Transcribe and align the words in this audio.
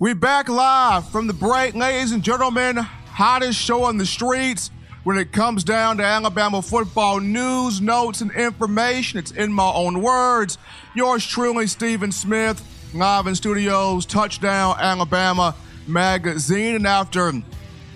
We 0.00 0.14
back 0.14 0.48
live 0.48 1.08
from 1.08 1.26
the 1.26 1.32
break, 1.32 1.74
ladies 1.74 2.12
and 2.12 2.22
gentlemen. 2.22 2.76
Hottest 2.76 3.58
show 3.58 3.82
on 3.82 3.96
the 3.96 4.06
streets 4.06 4.70
when 5.02 5.18
it 5.18 5.32
comes 5.32 5.64
down 5.64 5.96
to 5.96 6.04
Alabama 6.04 6.62
football 6.62 7.18
news, 7.18 7.80
notes, 7.80 8.20
and 8.20 8.30
information. 8.30 9.18
It's 9.18 9.32
in 9.32 9.52
my 9.52 9.68
own 9.68 10.00
words. 10.00 10.56
Yours 10.94 11.26
truly, 11.26 11.66
Stephen 11.66 12.12
Smith, 12.12 12.62
live 12.94 13.26
in 13.26 13.34
studios, 13.34 14.06
Touchdown 14.06 14.76
Alabama 14.78 15.56
magazine. 15.88 16.76
And 16.76 16.86
after 16.86 17.32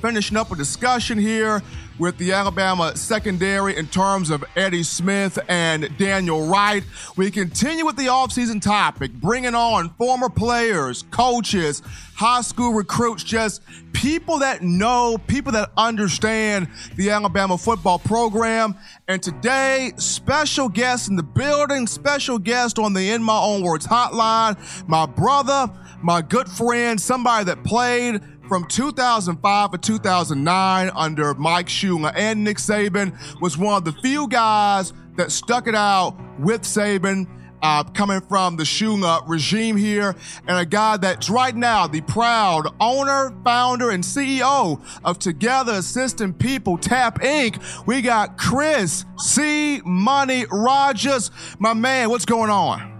finishing 0.00 0.36
up 0.36 0.50
a 0.50 0.56
discussion 0.56 1.18
here 1.18 1.62
with 2.02 2.18
the 2.18 2.32
Alabama 2.32 2.96
secondary 2.96 3.76
in 3.76 3.86
terms 3.86 4.30
of 4.30 4.42
Eddie 4.56 4.82
Smith 4.82 5.38
and 5.48 5.88
Daniel 5.98 6.48
Wright. 6.48 6.82
We 7.16 7.30
continue 7.30 7.86
with 7.86 7.94
the 7.94 8.06
offseason 8.06 8.60
topic, 8.60 9.12
bringing 9.12 9.54
on 9.54 9.90
former 9.90 10.28
players, 10.28 11.04
coaches, 11.12 11.80
high 12.16 12.40
school 12.40 12.72
recruits, 12.72 13.22
just 13.22 13.62
people 13.92 14.40
that 14.40 14.62
know, 14.62 15.16
people 15.28 15.52
that 15.52 15.70
understand 15.76 16.66
the 16.96 17.10
Alabama 17.10 17.56
football 17.56 18.00
program. 18.00 18.74
And 19.06 19.22
today, 19.22 19.92
special 19.96 20.68
guest 20.68 21.08
in 21.08 21.14
the 21.14 21.22
building, 21.22 21.86
special 21.86 22.36
guest 22.36 22.80
on 22.80 22.94
the 22.94 23.10
In 23.10 23.22
My 23.22 23.38
Own 23.38 23.62
Words 23.62 23.86
hotline, 23.86 24.58
my 24.88 25.06
brother, 25.06 25.70
my 26.02 26.20
good 26.20 26.48
friend, 26.48 27.00
somebody 27.00 27.44
that 27.44 27.62
played 27.62 28.20
from 28.52 28.66
2005 28.66 29.70
to 29.70 29.78
2009 29.78 30.90
under 30.94 31.32
Mike 31.32 31.68
Shula 31.68 32.12
and 32.14 32.44
Nick 32.44 32.58
Saban 32.58 33.18
was 33.40 33.56
one 33.56 33.76
of 33.76 33.86
the 33.86 33.92
few 34.02 34.28
guys 34.28 34.92
that 35.16 35.32
stuck 35.32 35.66
it 35.66 35.74
out 35.74 36.18
with 36.38 36.60
Saban. 36.60 37.26
Uh, 37.62 37.84
coming 37.84 38.20
from 38.20 38.56
the 38.56 38.64
Shula 38.64 39.22
regime 39.28 39.76
here, 39.76 40.16
and 40.48 40.58
a 40.58 40.66
guy 40.66 40.96
that's 40.96 41.30
right 41.30 41.54
now 41.54 41.86
the 41.86 42.00
proud 42.00 42.66
owner, 42.80 43.32
founder, 43.44 43.90
and 43.90 44.02
CEO 44.02 44.84
of 45.04 45.18
Together 45.20 45.74
Assisting 45.74 46.34
People 46.34 46.76
Tap 46.76 47.20
Inc. 47.20 47.86
We 47.86 48.02
got 48.02 48.36
Chris 48.36 49.04
C. 49.16 49.80
Money 49.84 50.44
Rogers. 50.50 51.30
My 51.60 51.72
man, 51.72 52.10
what's 52.10 52.24
going 52.24 52.50
on? 52.50 52.91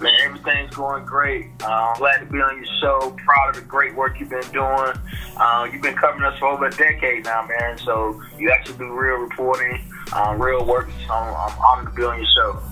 Man, 0.00 0.12
everything's 0.22 0.74
going 0.76 1.04
great. 1.04 1.46
Uh, 1.60 1.66
I'm 1.66 1.98
glad 1.98 2.18
to 2.20 2.26
be 2.26 2.38
on 2.38 2.56
your 2.56 2.66
show. 2.80 3.16
Proud 3.24 3.50
of 3.50 3.56
the 3.56 3.62
great 3.62 3.96
work 3.96 4.20
you've 4.20 4.30
been 4.30 4.48
doing. 4.52 4.92
Uh, 5.36 5.68
you've 5.72 5.82
been 5.82 5.96
covering 5.96 6.22
us 6.22 6.38
for 6.38 6.46
over 6.48 6.66
a 6.66 6.70
decade 6.70 7.24
now, 7.24 7.46
man. 7.46 7.76
So 7.78 8.22
you 8.38 8.50
actually 8.50 8.78
do 8.78 8.92
real 8.92 9.16
reporting, 9.16 9.80
uh, 10.12 10.36
real 10.38 10.64
work. 10.64 10.88
So 11.06 11.12
I'm 11.12 11.58
honored 11.58 11.92
to 11.92 11.96
be 11.96 12.04
on 12.04 12.18
your 12.18 12.28
show. 12.34 12.62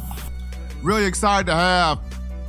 Really 0.83 1.05
excited 1.05 1.47
to 1.47 1.55
have 1.55 1.99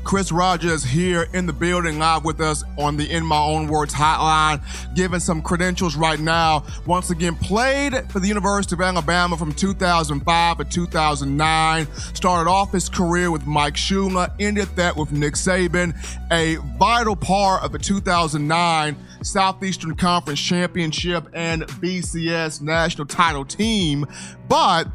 Chris 0.08 0.32
Rogers 0.32 0.86
here 0.86 1.28
in 1.34 1.46
the 1.46 1.52
building 1.52 2.00
live 2.00 2.24
with 2.24 2.40
us 2.40 2.64
on 2.78 2.96
the 2.96 3.12
In 3.12 3.26
My 3.26 3.42
Own 3.42 3.68
Words 3.68 3.94
hotline, 3.94 4.62
giving 4.96 5.20
some 5.20 5.42
credentials 5.42 5.98
right 5.98 6.18
now. 6.18 6.64
Once 6.86 7.10
again, 7.10 7.36
played 7.36 8.10
for 8.10 8.22
the 8.22 8.28
University 8.30 8.74
of 8.76 8.80
Alabama 8.80 9.36
from 9.36 9.52
2005 9.52 10.58
to 10.60 10.64
2009. 10.64 11.94
Started 12.14 12.50
off 12.50 12.72
his 12.72 12.88
career 12.88 13.32
with 13.32 13.46
Mike 13.46 13.74
Shula, 13.74 14.34
ended 14.40 14.70
that 14.78 14.96
with 14.96 15.12
Nick 15.12 15.34
Saban, 15.34 15.94
a 16.32 16.56
vital 16.80 17.18
part 17.18 17.64
of 17.64 17.74
the 17.74 17.78
2009 17.78 18.96
Southeastern 19.24 19.94
Conference 19.94 20.40
Championship 20.40 21.28
and 21.34 21.64
BCS 21.64 22.62
national 22.62 23.08
title 23.08 23.44
team. 23.44 24.06
But 24.48 24.88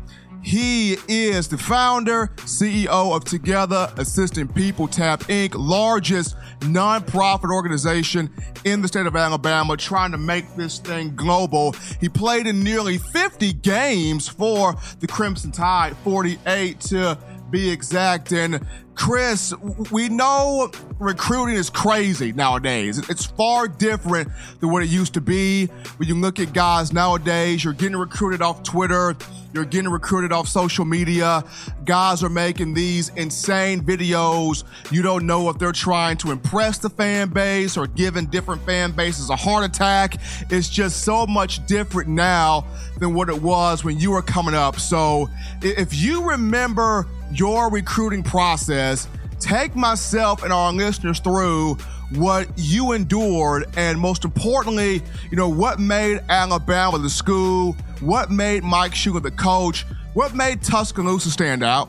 he 0.43 0.97
is 1.09 1.49
the 1.49 1.57
founder, 1.57 2.29
CEO 2.39 3.15
of 3.15 3.25
Together 3.25 3.93
Assistant 3.97 4.55
People 4.55 4.89
Tap 4.89 5.21
Inc., 5.25 5.55
largest 5.57 6.37
nonprofit 6.61 7.53
organization 7.53 8.29
in 8.65 8.83
the 8.83 8.89
state 8.89 9.07
of 9.07 9.15
Alabama, 9.15 9.77
trying 9.77 10.11
to 10.11 10.19
make 10.19 10.45
this 10.57 10.79
thing 10.79 11.15
global. 11.15 11.75
He 12.01 12.09
played 12.09 12.47
in 12.47 12.63
nearly 12.63 12.99
50 12.99 13.53
games 13.55 14.29
for 14.29 14.75
the 14.99 15.07
Crimson 15.07 15.53
Tide, 15.53 15.97
48 15.99 16.81
to 16.81 17.19
be 17.51 17.71
exact. 17.71 18.33
And 18.33 18.67
Chris, 18.95 19.55
we 19.91 20.09
know 20.09 20.71
recruiting 21.03 21.57
is 21.57 21.69
crazy 21.69 22.33
nowadays. 22.33 22.99
It's 23.11 23.27
far 23.27 23.69
different 23.69 24.31
than 24.61 24.71
what 24.71 24.83
it 24.83 24.89
used 24.89 25.15
to 25.15 25.21
be. 25.21 25.67
When 25.97 26.09
you 26.09 26.15
look 26.15 26.39
at 26.39 26.53
guys 26.53 26.93
nowadays, 26.93 27.65
you're 27.65 27.73
getting 27.73 27.97
recruited 27.97 28.43
off 28.43 28.63
Twitter, 28.63 29.17
you're 29.53 29.65
getting 29.65 29.91
recruited 29.91 30.33
off 30.33 30.49
social 30.49 30.85
media. 30.85 31.45
Guys 31.85 32.23
are 32.23 32.31
making 32.31 32.75
these 32.75 33.11
insane 33.11 33.83
videos. 33.83 34.65
You 34.91 35.03
don't 35.03 35.27
know 35.27 35.51
if 35.51 35.59
they're 35.59 35.73
trying 35.73 36.17
to 36.19 36.31
impress 36.31 36.79
the 36.79 36.89
fan 36.89 37.29
base 37.29 37.77
or 37.77 37.87
giving 37.87 38.27
different 38.27 38.63
fan 38.63 38.93
bases 38.93 39.29
a 39.29 39.37
heart 39.37 39.65
attack. 39.65 40.17
It's 40.49 40.69
just 40.69 41.05
so 41.05 41.27
much 41.27 41.67
different 41.67 42.09
now 42.09 42.65
than 42.99 43.13
what 43.15 43.29
it 43.29 43.43
was 43.43 43.85
when 43.85 43.99
you 43.99 44.13
were 44.13 44.23
coming 44.23 44.55
up. 44.55 44.81
So 44.81 45.29
if 45.61 45.95
you 45.95 46.25
remember 46.31 47.07
your 47.33 47.71
recruiting 47.71 48.23
process, 48.23 49.09
take 49.43 49.75
myself 49.75 50.45
and 50.45 50.53
our 50.53 50.73
listeners 50.73 51.19
through 51.19 51.75
what 52.15 52.49
you 52.57 52.93
endured 52.93 53.67
and 53.77 53.99
most 53.99 54.25
importantly, 54.25 55.03
you 55.31 55.37
know, 55.37 55.49
what 55.49 55.81
made 55.81 56.21
Alabama 56.29 56.99
the 56.99 57.11
school, 57.11 57.73
what 58.01 58.31
made 58.31 58.63
Mike 58.63 58.93
Shula 58.93 59.23
the 59.23 59.31
coach, 59.31 59.85
what 60.15 60.35
made 60.35 60.63
Tuscaloosa 60.63 61.31
stand 61.31 61.65
out? 61.65 61.89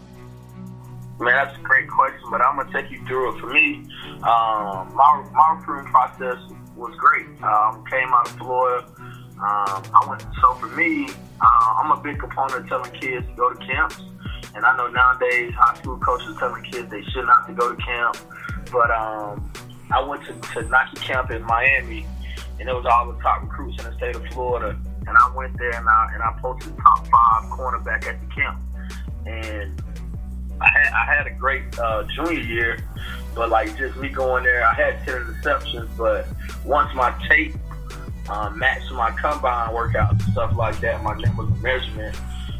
Man, 1.19 1.31
that's 1.33 1.57
a 1.57 1.61
great 1.61 1.87
question, 1.89 2.23
but 2.31 2.41
I'm 2.41 2.57
gonna 2.57 2.71
take 2.73 2.91
you 2.91 3.05
through 3.05 3.35
it. 3.35 3.39
For 3.39 3.47
me, 3.47 3.85
um, 4.23 4.93
my 4.95 5.25
my 5.31 5.55
recruiting 5.55 5.91
process 5.91 6.37
was 6.75 6.95
great. 6.97 7.27
Um, 7.43 7.85
came 7.85 8.11
out 8.11 8.27
of 8.29 8.37
Florida. 8.37 8.87
Um, 9.37 9.83
I 9.93 10.05
went. 10.07 10.23
So 10.41 10.53
for 10.55 10.67
me, 10.67 11.09
uh, 11.39 11.75
I'm 11.77 11.91
a 11.91 12.01
big 12.01 12.19
component 12.19 12.63
of 12.63 12.67
telling 12.67 12.91
kids 12.99 13.27
to 13.27 13.33
go 13.35 13.53
to 13.53 13.65
camps. 13.65 14.01
And 14.55 14.65
I 14.65 14.77
know 14.77 14.87
nowadays 14.87 15.53
high 15.55 15.75
school 15.75 15.97
coaches 15.97 16.35
telling 16.39 16.63
kids 16.63 16.89
they 16.89 17.03
should 17.03 17.25
not 17.25 17.39
have 17.39 17.47
to 17.47 17.53
go 17.53 17.73
to 17.73 17.81
camp. 17.81 18.17
But 18.71 18.91
um, 18.91 19.51
I 19.91 20.01
went 20.01 20.23
to, 20.25 20.33
to 20.53 20.69
Nike 20.69 20.97
camp 20.97 21.31
in 21.31 21.43
Miami, 21.43 22.05
and 22.59 22.69
it 22.69 22.73
was 22.73 22.85
all 22.85 23.11
the 23.11 23.19
top 23.19 23.41
recruits 23.41 23.83
in 23.83 23.89
the 23.89 23.97
state 23.97 24.15
of 24.15 24.25
Florida. 24.27 24.77
And 25.05 25.17
I 25.17 25.35
went 25.35 25.57
there 25.57 25.73
and 25.73 25.87
I, 25.87 26.11
and 26.13 26.23
I 26.23 26.37
posted 26.41 26.75
the 26.75 26.81
top 26.81 27.07
five 27.07 27.51
cornerback 27.51 28.05
at 28.07 28.19
the 28.19 28.27
camp. 28.33 28.61
And 29.25 29.81
I 30.61 30.69
had 30.69 30.93
I 30.93 31.15
had 31.15 31.27
a 31.27 31.31
great 31.31 31.77
uh, 31.79 32.03
junior 32.03 32.39
year, 32.39 32.79
but 33.35 33.49
like 33.49 33.75
just 33.77 33.97
me 33.97 34.09
going 34.09 34.43
there, 34.43 34.65
I 34.65 34.73
had 34.73 35.05
ten 35.05 35.15
interceptions. 35.15 35.89
But 35.97 36.27
once 36.65 36.93
my 36.95 37.13
tape 37.27 37.55
um, 38.29 38.57
matched 38.57 38.91
my 38.91 39.11
combine 39.11 39.73
workouts 39.73 40.11
and 40.11 40.21
stuff 40.31 40.55
like 40.55 40.79
that, 40.81 41.03
my 41.03 41.15
name 41.17 41.35
was 41.35 41.49
measurement 41.61 42.15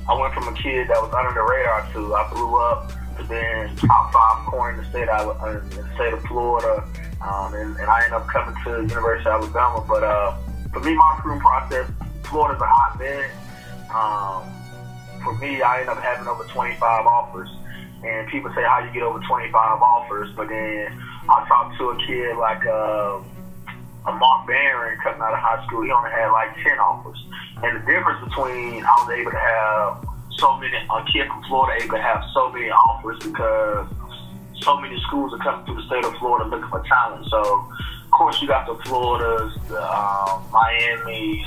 I 0.08 0.19
went 0.19 0.34
from 0.34 0.47
a 0.47 0.53
kid 0.59 0.90
that 0.90 1.00
was 1.02 1.14
under 1.14 1.34
the 1.34 1.44
radar 1.44 1.88
to 1.94 2.16
I 2.16 2.30
blew 2.34 2.58
up 2.58 2.91
to 3.18 3.24
being 3.24 3.75
top 3.88 4.12
five 4.12 4.46
corner 4.47 4.72
in 4.72 4.84
the 4.84 4.90
state 4.90 5.08
of 5.08 5.41
uh, 5.41 5.59
in 5.59 5.69
the 5.69 5.96
state 5.96 6.14
of 6.14 6.22
Florida, 6.25 6.84
um, 7.22 7.53
and, 7.53 7.78
and, 7.78 7.88
I 7.88 8.03
ended 8.03 8.14
up 8.14 8.28
coming 8.28 8.56
to 8.66 8.81
University 8.81 9.30
of 9.30 9.44
Alabama. 9.44 9.86
But 9.88 10.03
uh, 10.03 10.36
for 10.74 10.81
me, 10.81 10.96
my 10.96 11.16
recruiting 11.16 11.41
process, 11.41 11.90
Florida's 12.24 12.62
a 12.62 12.68
hotbed. 12.68 13.30
Um, 13.94 14.50
for 15.24 15.38
me, 15.38 15.62
I 15.62 15.81
ended 15.81 15.96
up 15.96 16.03
having 16.03 16.28
over 16.28 16.44
25 16.44 16.81
offers. 17.06 17.50
And 18.03 18.28
people 18.28 18.52
say, 18.53 18.64
how 18.64 18.84
you 18.84 18.91
get 18.91 19.03
over 19.03 19.20
25 19.20 19.53
offers? 19.56 20.30
But 20.35 20.50
then 20.50 20.91
I 21.30 21.46
talked 21.47 21.78
to 21.78 21.90
a 21.90 21.97
kid 22.06 22.35
like 22.35 22.66
uh, 22.66 23.22
a 24.08 24.12
Mark 24.12 24.47
Barron 24.47 25.00
coming 25.00 25.22
out 25.22 25.31
of 25.31 25.40
high 25.40 25.66
school. 25.66 25.84
He 25.84 25.91
only 25.91 26.12
had 26.12 26.28
like 26.31 26.53
10 26.62 26.80
offers. 26.80 27.24
And 27.63 27.78
the 27.78 27.85
difference 27.91 28.24
between 28.28 28.84
I 28.84 28.91
was 29.00 29.09
able 29.09 29.31
to 29.31 29.40
have 29.40 30.06
so 30.38 30.57
many, 30.57 30.75
a 30.75 31.06
kid 31.12 31.28
from 31.28 31.44
Florida 31.46 31.84
able 31.84 31.96
to 31.96 32.01
have 32.01 32.24
so 32.34 32.51
many 32.51 32.69
offers 32.69 33.19
because 33.24 33.88
so 34.62 34.79
many 34.79 35.00
schools 35.07 35.34
are 35.34 35.40
coming 35.40 35.66
through 35.66 35.75
the 35.75 35.88
state 35.88 36.03
of 36.03 36.13
Florida 36.18 36.50
looking 36.50 36.69
for 36.69 36.84
talent. 36.84 37.25
So, 37.29 37.40
of 37.40 38.12
course, 38.12 38.41
you 38.41 38.47
got 38.47 38.68
the 38.68 38.75
Floridas, 38.84 39.55
the 39.67 39.82
um, 39.82 40.43
Miami's, 40.52 41.46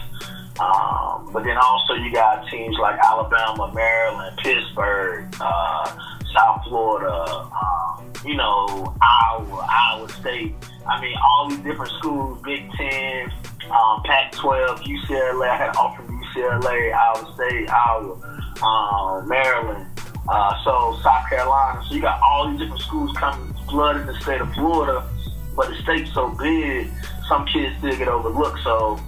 um, 0.58 1.28
but 1.32 1.44
then 1.44 1.56
also 1.58 1.94
you 1.94 2.12
got 2.12 2.48
teams 2.48 2.76
like 2.78 2.98
Alabama, 2.98 3.70
Maryland, 3.74 4.38
Pittsburgh, 4.38 5.28
uh, 5.40 5.96
South 6.34 6.64
Florida, 6.68 7.12
um, 7.12 7.95
you 8.26 8.34
know, 8.34 8.94
Iowa, 9.00 9.66
Iowa 9.70 10.08
State. 10.08 10.54
I 10.86 11.00
mean, 11.00 11.16
all 11.22 11.48
these 11.48 11.60
different 11.60 11.92
schools, 11.92 12.42
Big 12.42 12.70
Ten, 12.72 13.30
um, 13.70 14.02
Pac-12, 14.04 14.78
UCLA. 14.78 15.48
I 15.48 15.56
had 15.56 15.68
an 15.76 15.96
from 15.96 16.22
UCLA, 16.22 16.92
Iowa 16.92 17.34
State, 17.34 17.70
Iowa, 17.70 18.14
um, 18.62 19.28
Maryland. 19.28 19.86
Uh, 20.28 20.64
so 20.64 20.98
South 21.02 21.28
Carolina. 21.28 21.80
So 21.88 21.94
you 21.94 22.02
got 22.02 22.20
all 22.20 22.50
these 22.50 22.60
different 22.60 22.82
schools 22.82 23.16
coming 23.16 23.54
flooding 23.68 24.06
the 24.06 24.14
state 24.20 24.40
of 24.40 24.52
Florida, 24.54 25.08
but 25.54 25.68
the 25.68 25.76
state's 25.82 26.12
so 26.12 26.28
big, 26.30 26.90
some 27.28 27.46
kids 27.46 27.76
still 27.78 27.96
get 27.96 28.08
overlooked. 28.08 28.58
So 28.64 28.98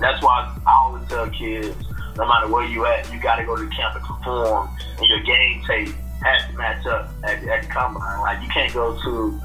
that's 0.00 0.22
why 0.22 0.56
I 0.66 0.72
always 0.84 1.08
tell 1.08 1.28
kids, 1.30 1.76
no 2.16 2.26
matter 2.26 2.48
where 2.48 2.64
you 2.66 2.86
at, 2.86 3.12
you 3.12 3.20
got 3.20 3.36
to 3.36 3.44
go 3.44 3.56
to 3.56 3.64
the 3.64 3.70
camp 3.70 3.96
and 3.96 4.04
perform, 4.04 4.68
and 4.98 5.08
your 5.08 5.20
game 5.22 5.62
tape 5.66 5.94
has 6.22 6.50
to 6.50 6.56
match 6.56 6.86
up 6.86 7.10
at, 7.24 7.42
at 7.44 7.62
the 7.62 7.68
combine. 7.68 8.20
Like 8.20 8.42
you 8.42 8.48
can't 8.48 8.72
go 8.72 9.00
to 9.02 9.40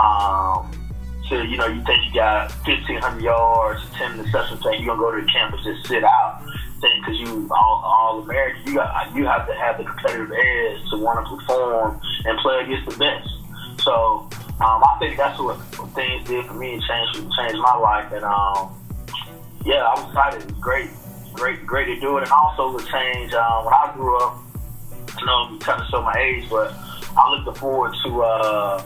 um, 0.00 0.70
to 1.28 1.46
you 1.46 1.56
know, 1.56 1.66
you 1.66 1.82
think 1.84 2.04
you 2.06 2.14
got 2.14 2.50
1,500 2.66 3.22
yards, 3.22 3.82
10 3.94 4.18
interceptions, 4.18 4.62
saying 4.62 4.82
you're 4.84 4.94
to 4.94 5.00
go 5.00 5.14
to 5.14 5.22
the 5.22 5.28
campus 5.30 5.64
just 5.64 5.86
sit 5.86 6.04
out, 6.04 6.42
because 6.80 7.18
you 7.18 7.48
all, 7.50 7.82
all 7.84 8.22
American, 8.22 8.62
you 8.66 8.74
got 8.74 9.14
you 9.14 9.24
have 9.26 9.46
to 9.46 9.54
have 9.54 9.78
the 9.78 9.84
competitive 9.84 10.32
edge 10.32 10.90
to 10.90 10.96
want 10.98 11.24
to 11.26 11.36
perform 11.36 12.00
and 12.24 12.38
play 12.38 12.60
against 12.60 12.90
the 12.90 12.96
best. 12.98 13.28
So 13.82 14.28
um, 14.60 14.82
I 14.82 14.96
think 14.98 15.16
that's 15.16 15.38
what, 15.38 15.58
things 15.94 16.26
did 16.28 16.46
for 16.46 16.54
me 16.54 16.74
and 16.74 16.82
changed 16.82 17.14
changed 17.36 17.58
my 17.58 17.76
life. 17.76 18.12
And 18.12 18.24
um, 18.24 18.74
yeah, 19.64 19.84
I 19.84 20.00
was 20.00 20.08
excited. 20.08 20.42
It 20.42 20.52
was 20.52 20.60
great, 20.60 20.90
great, 21.32 21.66
great 21.66 21.86
to 21.86 22.00
do 22.00 22.18
it. 22.18 22.24
And 22.24 22.32
also 22.32 22.78
to 22.78 22.84
change 22.90 23.32
um, 23.34 23.64
when 23.64 23.74
I 23.74 23.92
grew 23.94 24.18
up. 24.18 24.41
You 25.18 25.26
know, 25.26 25.48
I'm 25.50 25.58
kind 25.58 25.80
of 25.80 25.88
show 25.88 26.02
my 26.02 26.14
age, 26.18 26.48
but 26.48 26.72
I 27.16 27.30
looked 27.30 27.58
forward 27.58 27.94
to. 28.04 28.22
Uh, 28.22 28.84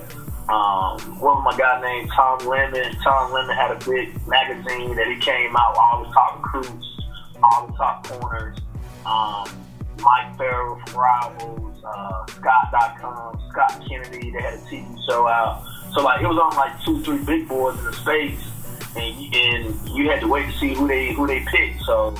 um, 0.48 1.18
one 1.18 1.38
of 1.38 1.42
my 1.42 1.56
guy 1.56 1.80
named 1.80 2.08
Tom 2.14 2.38
Lemming. 2.46 2.92
Tom 3.02 3.32
Lemming 3.32 3.56
had 3.56 3.72
a 3.72 3.84
big 3.84 4.14
magazine 4.28 4.94
that 4.94 5.08
he 5.08 5.18
came 5.18 5.56
out 5.56 5.76
all 5.76 6.04
the 6.04 6.12
top 6.12 6.36
recruits, 6.36 6.86
all 7.42 7.66
the 7.66 7.72
top 7.72 8.06
corners. 8.06 8.56
Um, 9.04 9.48
Mike 9.98 10.36
Farrell 10.36 10.80
from 10.86 11.00
Rivals, 11.00 11.84
uh, 11.84 12.26
Scout.com, 12.26 13.40
Scott 13.50 13.82
Kennedy. 13.88 14.30
They 14.30 14.40
had 14.40 14.54
a 14.54 14.58
TV 14.58 14.96
show 15.08 15.26
out. 15.26 15.64
So 15.92 16.02
like 16.02 16.20
it 16.22 16.28
was 16.28 16.38
on 16.38 16.56
like 16.56 16.80
two, 16.84 17.02
three 17.02 17.24
big 17.24 17.48
boards 17.48 17.78
in 17.78 17.86
the 17.86 17.92
space, 17.92 18.38
and 18.96 19.34
and 19.34 19.88
you 19.96 20.08
had 20.10 20.20
to 20.20 20.28
wait 20.28 20.46
to 20.46 20.58
see 20.58 20.74
who 20.74 20.86
they 20.86 21.12
who 21.12 21.26
they 21.26 21.40
picked. 21.40 21.82
So 21.82 22.14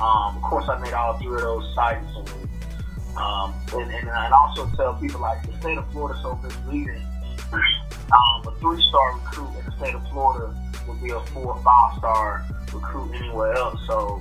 um, 0.00 0.36
of 0.36 0.42
course 0.42 0.68
I 0.68 0.78
made 0.78 0.92
all 0.92 1.18
three 1.18 1.34
of 1.34 1.40
those 1.40 1.74
sites, 1.74 2.06
and 2.16 2.48
um, 3.16 3.54
and, 3.72 3.90
and, 3.90 4.08
and 4.08 4.32
also 4.34 4.68
tell 4.76 4.94
people 4.94 5.20
like 5.20 5.44
the 5.46 5.52
state 5.60 5.78
of 5.78 5.90
Florida 5.92 6.18
so 6.22 6.38
misleading 6.42 7.02
um, 7.52 8.46
a 8.46 8.54
three-star 8.60 9.14
recruit 9.14 9.48
in 9.58 9.64
the 9.66 9.76
state 9.76 9.94
of 9.94 10.06
Florida 10.08 10.54
would 10.88 11.02
be 11.02 11.10
a 11.10 11.20
four 11.32 11.54
or 11.54 11.62
five-star 11.62 12.44
recruit 12.72 13.12
anywhere 13.14 13.54
else. 13.54 13.80
So 13.86 14.20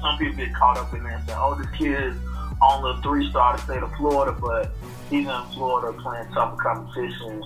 some 0.00 0.18
people 0.18 0.36
get 0.36 0.54
caught 0.54 0.78
up 0.78 0.92
in 0.94 1.02
there 1.02 1.16
and 1.16 1.26
say, 1.28 1.34
"Oh, 1.36 1.54
this 1.54 1.70
kid 1.76 2.14
only 2.62 2.98
a 2.98 3.02
three-star 3.02 3.54
in 3.54 3.56
the 3.56 3.62
state 3.64 3.82
of 3.82 3.92
Florida," 3.94 4.36
but 4.40 4.72
he's 5.10 5.26
in 5.26 5.42
Florida 5.54 5.98
playing 6.00 6.28
tougher 6.32 6.56
competition, 6.56 7.42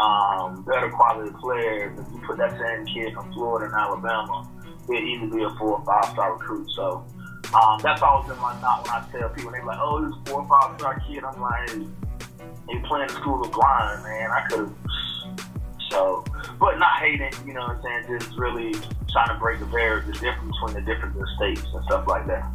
um, 0.00 0.64
better 0.64 0.90
quality 0.90 1.30
players. 1.40 1.98
If 1.98 2.06
you 2.12 2.22
put 2.26 2.38
that 2.38 2.58
same 2.58 2.86
kid 2.86 3.12
in 3.12 3.32
Florida 3.32 3.66
and 3.66 3.74
Alabama, 3.74 4.48
he'd 4.88 4.98
either 4.98 5.26
be 5.34 5.42
a 5.42 5.50
four 5.58 5.78
or 5.78 5.84
five-star 5.84 6.34
recruit. 6.34 6.68
So. 6.70 7.04
Um, 7.54 7.80
that's 7.82 8.02
always 8.02 8.28
been 8.28 8.38
my 8.40 8.60
knock 8.60 8.84
when 8.84 8.94
I 8.94 9.06
tell 9.10 9.28
people, 9.30 9.50
they're 9.50 9.64
like, 9.64 9.78
oh, 9.80 10.04
this 10.04 10.14
four 10.30 10.42
or 10.42 10.48
five 10.48 10.78
star 10.78 11.02
kid. 11.08 11.24
I'm 11.24 11.40
like, 11.40 11.70
hey, 11.70 11.86
and 12.68 12.84
playing 12.84 13.08
the 13.08 13.14
school 13.14 13.42
of 13.42 13.50
blind, 13.50 14.02
man. 14.02 14.30
I 14.30 14.46
could 14.48 14.60
have. 14.60 14.74
So, 15.90 16.22
but 16.60 16.78
not 16.78 17.00
hating, 17.00 17.32
you 17.46 17.54
know 17.54 17.60
what 17.62 17.76
I'm 17.76 18.06
saying? 18.06 18.20
Just 18.20 18.36
really 18.36 18.74
trying 19.10 19.28
to 19.28 19.36
break 19.40 19.58
the 19.58 19.66
barrier, 19.66 20.04
the 20.06 20.12
difference 20.12 20.54
between 20.60 20.84
the 20.84 20.92
different 20.92 21.16
states 21.36 21.64
and 21.72 21.82
stuff 21.84 22.06
like 22.06 22.26
that. 22.26 22.46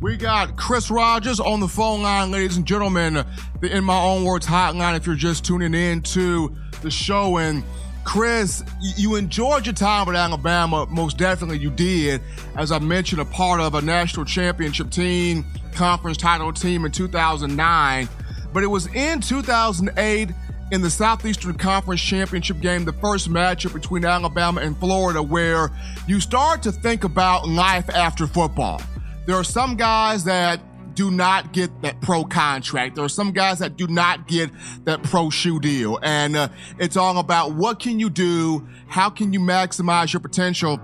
We 0.00 0.16
got 0.16 0.56
Chris 0.56 0.90
Rogers 0.90 1.40
on 1.40 1.60
the 1.60 1.68
phone 1.68 2.02
line, 2.02 2.30
ladies 2.30 2.56
and 2.56 2.66
gentlemen. 2.66 3.24
The 3.60 3.76
In 3.76 3.84
My 3.84 3.98
Own 4.00 4.24
Words 4.24 4.46
hotline, 4.46 4.96
if 4.96 5.06
you're 5.06 5.16
just 5.16 5.44
tuning 5.44 5.74
in 5.74 6.02
to 6.02 6.54
the 6.82 6.90
show. 6.90 7.38
And 7.38 7.62
Chris, 8.08 8.64
you 8.80 9.16
enjoyed 9.16 9.66
your 9.66 9.74
time 9.74 10.06
with 10.06 10.16
Alabama. 10.16 10.86
Most 10.88 11.18
definitely 11.18 11.58
you 11.58 11.68
did. 11.68 12.22
As 12.56 12.72
I 12.72 12.78
mentioned, 12.78 13.20
a 13.20 13.26
part 13.26 13.60
of 13.60 13.74
a 13.74 13.82
national 13.82 14.24
championship 14.24 14.88
team, 14.88 15.44
conference 15.74 16.16
title 16.16 16.50
team 16.50 16.86
in 16.86 16.90
2009. 16.90 18.08
But 18.54 18.62
it 18.62 18.66
was 18.66 18.86
in 18.94 19.20
2008 19.20 20.30
in 20.72 20.80
the 20.80 20.88
Southeastern 20.88 21.52
Conference 21.58 22.00
Championship 22.00 22.60
game, 22.60 22.86
the 22.86 22.94
first 22.94 23.28
matchup 23.28 23.74
between 23.74 24.06
Alabama 24.06 24.62
and 24.62 24.74
Florida, 24.78 25.22
where 25.22 25.70
you 26.06 26.18
start 26.18 26.62
to 26.62 26.72
think 26.72 27.04
about 27.04 27.46
life 27.46 27.90
after 27.90 28.26
football. 28.26 28.80
There 29.26 29.36
are 29.36 29.44
some 29.44 29.76
guys 29.76 30.24
that 30.24 30.60
do 30.98 31.12
not 31.12 31.52
get 31.52 31.80
that 31.82 32.00
pro 32.00 32.24
contract. 32.24 32.96
There 32.96 33.04
are 33.04 33.08
some 33.08 33.30
guys 33.30 33.60
that 33.60 33.76
do 33.76 33.86
not 33.86 34.26
get 34.26 34.50
that 34.84 35.00
pro 35.04 35.30
shoe 35.30 35.60
deal. 35.60 36.00
And 36.02 36.36
uh, 36.36 36.48
it's 36.76 36.96
all 36.96 37.18
about 37.18 37.52
what 37.52 37.78
can 37.78 38.00
you 38.00 38.10
do? 38.10 38.66
How 38.88 39.08
can 39.08 39.32
you 39.32 39.38
maximize 39.38 40.12
your 40.12 40.18
potential? 40.18 40.80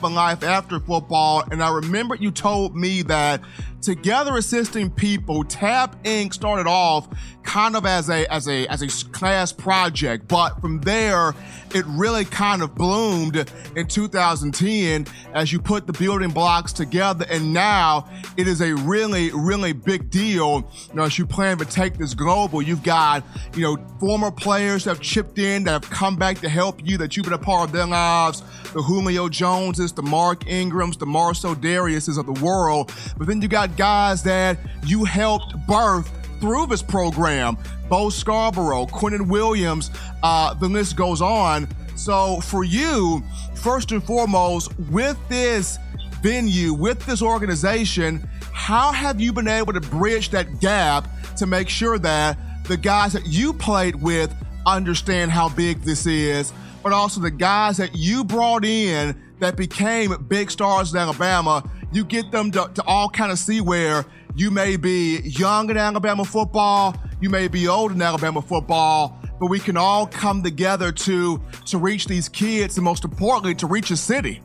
for 0.00 0.10
life 0.10 0.42
after 0.42 0.80
football. 0.80 1.44
And 1.52 1.62
I 1.62 1.72
remember 1.72 2.16
you 2.16 2.32
told 2.32 2.74
me 2.74 3.02
that 3.02 3.40
Together 3.80 4.36
Assisting 4.36 4.90
People, 4.90 5.44
tap 5.44 6.02
Inc. 6.04 6.34
started 6.34 6.66
off 6.66 7.08
kind 7.48 7.76
of 7.76 7.86
as 7.86 8.10
a 8.10 8.30
as 8.30 8.46
a 8.46 8.66
as 8.66 8.82
a 8.82 9.08
class 9.08 9.52
project, 9.52 10.28
but 10.28 10.60
from 10.60 10.80
there 10.80 11.34
it 11.74 11.84
really 11.86 12.24
kind 12.24 12.62
of 12.62 12.74
bloomed 12.74 13.50
in 13.76 13.86
2010 13.86 15.06
as 15.32 15.52
you 15.52 15.58
put 15.60 15.86
the 15.86 15.92
building 15.94 16.30
blocks 16.30 16.72
together, 16.72 17.24
and 17.30 17.52
now 17.52 18.06
it 18.36 18.46
is 18.46 18.60
a 18.60 18.74
really 18.74 19.30
really 19.32 19.72
big 19.72 20.10
deal. 20.10 20.70
You 20.88 20.94
know, 20.94 21.04
as 21.04 21.18
you 21.18 21.24
plan 21.24 21.56
to 21.58 21.64
take 21.64 21.96
this 21.96 22.12
global, 22.12 22.60
you've 22.60 22.82
got 22.82 23.24
you 23.54 23.62
know 23.62 23.78
former 23.98 24.30
players 24.30 24.84
that 24.84 24.96
have 24.96 25.00
chipped 25.00 25.38
in 25.38 25.64
that 25.64 25.70
have 25.84 25.90
come 25.90 26.16
back 26.16 26.40
to 26.40 26.48
help 26.48 26.80
you, 26.84 26.98
that 26.98 27.16
you've 27.16 27.24
been 27.24 27.32
a 27.32 27.38
part 27.38 27.68
of 27.68 27.72
their 27.72 27.86
lives. 27.86 28.42
The 28.74 28.82
Julio 28.82 29.30
Joneses, 29.30 29.92
the 29.92 30.02
Mark 30.02 30.46
Ingrams, 30.46 30.98
the 30.98 31.06
Marcell 31.06 31.54
Dareus's 31.54 32.18
of 32.18 32.26
the 32.26 32.44
world, 32.44 32.92
but 33.16 33.26
then 33.26 33.40
you 33.40 33.48
got 33.48 33.67
guys 33.76 34.22
that 34.24 34.58
you 34.84 35.04
helped 35.04 35.54
birth 35.66 36.10
through 36.40 36.66
this 36.66 36.82
program. 36.82 37.56
Bo 37.88 38.10
Scarborough, 38.10 38.86
Quinnen 38.86 39.28
Williams, 39.28 39.90
uh, 40.22 40.54
the 40.54 40.68
list 40.68 40.96
goes 40.96 41.22
on. 41.22 41.68
So 41.96 42.40
for 42.40 42.64
you, 42.64 43.22
first 43.54 43.92
and 43.92 44.02
foremost, 44.02 44.78
with 44.90 45.18
this 45.28 45.78
venue, 46.20 46.74
with 46.74 47.04
this 47.06 47.22
organization, 47.22 48.28
how 48.52 48.92
have 48.92 49.20
you 49.20 49.32
been 49.32 49.48
able 49.48 49.72
to 49.72 49.80
bridge 49.80 50.30
that 50.30 50.60
gap 50.60 51.08
to 51.36 51.46
make 51.46 51.68
sure 51.68 51.98
that 51.98 52.36
the 52.64 52.76
guys 52.76 53.12
that 53.14 53.26
you 53.26 53.52
played 53.52 53.96
with 53.96 54.34
understand 54.66 55.30
how 55.30 55.48
big 55.48 55.80
this 55.82 56.06
is, 56.06 56.52
but 56.82 56.92
also 56.92 57.20
the 57.20 57.30
guys 57.30 57.78
that 57.78 57.96
you 57.96 58.22
brought 58.24 58.64
in 58.64 59.16
that 59.38 59.56
became 59.56 60.14
big 60.28 60.50
stars 60.50 60.92
in 60.92 60.98
Alabama 60.98 61.68
you 61.92 62.04
get 62.04 62.30
them 62.30 62.50
to, 62.52 62.70
to 62.74 62.82
all 62.84 63.08
kind 63.08 63.32
of 63.32 63.38
see 63.38 63.60
where 63.60 64.04
you 64.34 64.50
may 64.50 64.76
be 64.76 65.18
young 65.20 65.70
in 65.70 65.76
Alabama 65.76 66.24
football, 66.24 66.94
you 67.20 67.30
may 67.30 67.48
be 67.48 67.66
old 67.66 67.92
in 67.92 68.00
Alabama 68.00 68.42
football, 68.42 69.18
but 69.40 69.46
we 69.46 69.58
can 69.58 69.76
all 69.76 70.06
come 70.06 70.42
together 70.42 70.92
to 70.92 71.40
to 71.66 71.78
reach 71.78 72.06
these 72.06 72.28
kids, 72.28 72.76
and 72.76 72.84
most 72.84 73.04
importantly, 73.04 73.54
to 73.56 73.66
reach 73.66 73.90
a 73.90 73.96
city. 73.96 74.42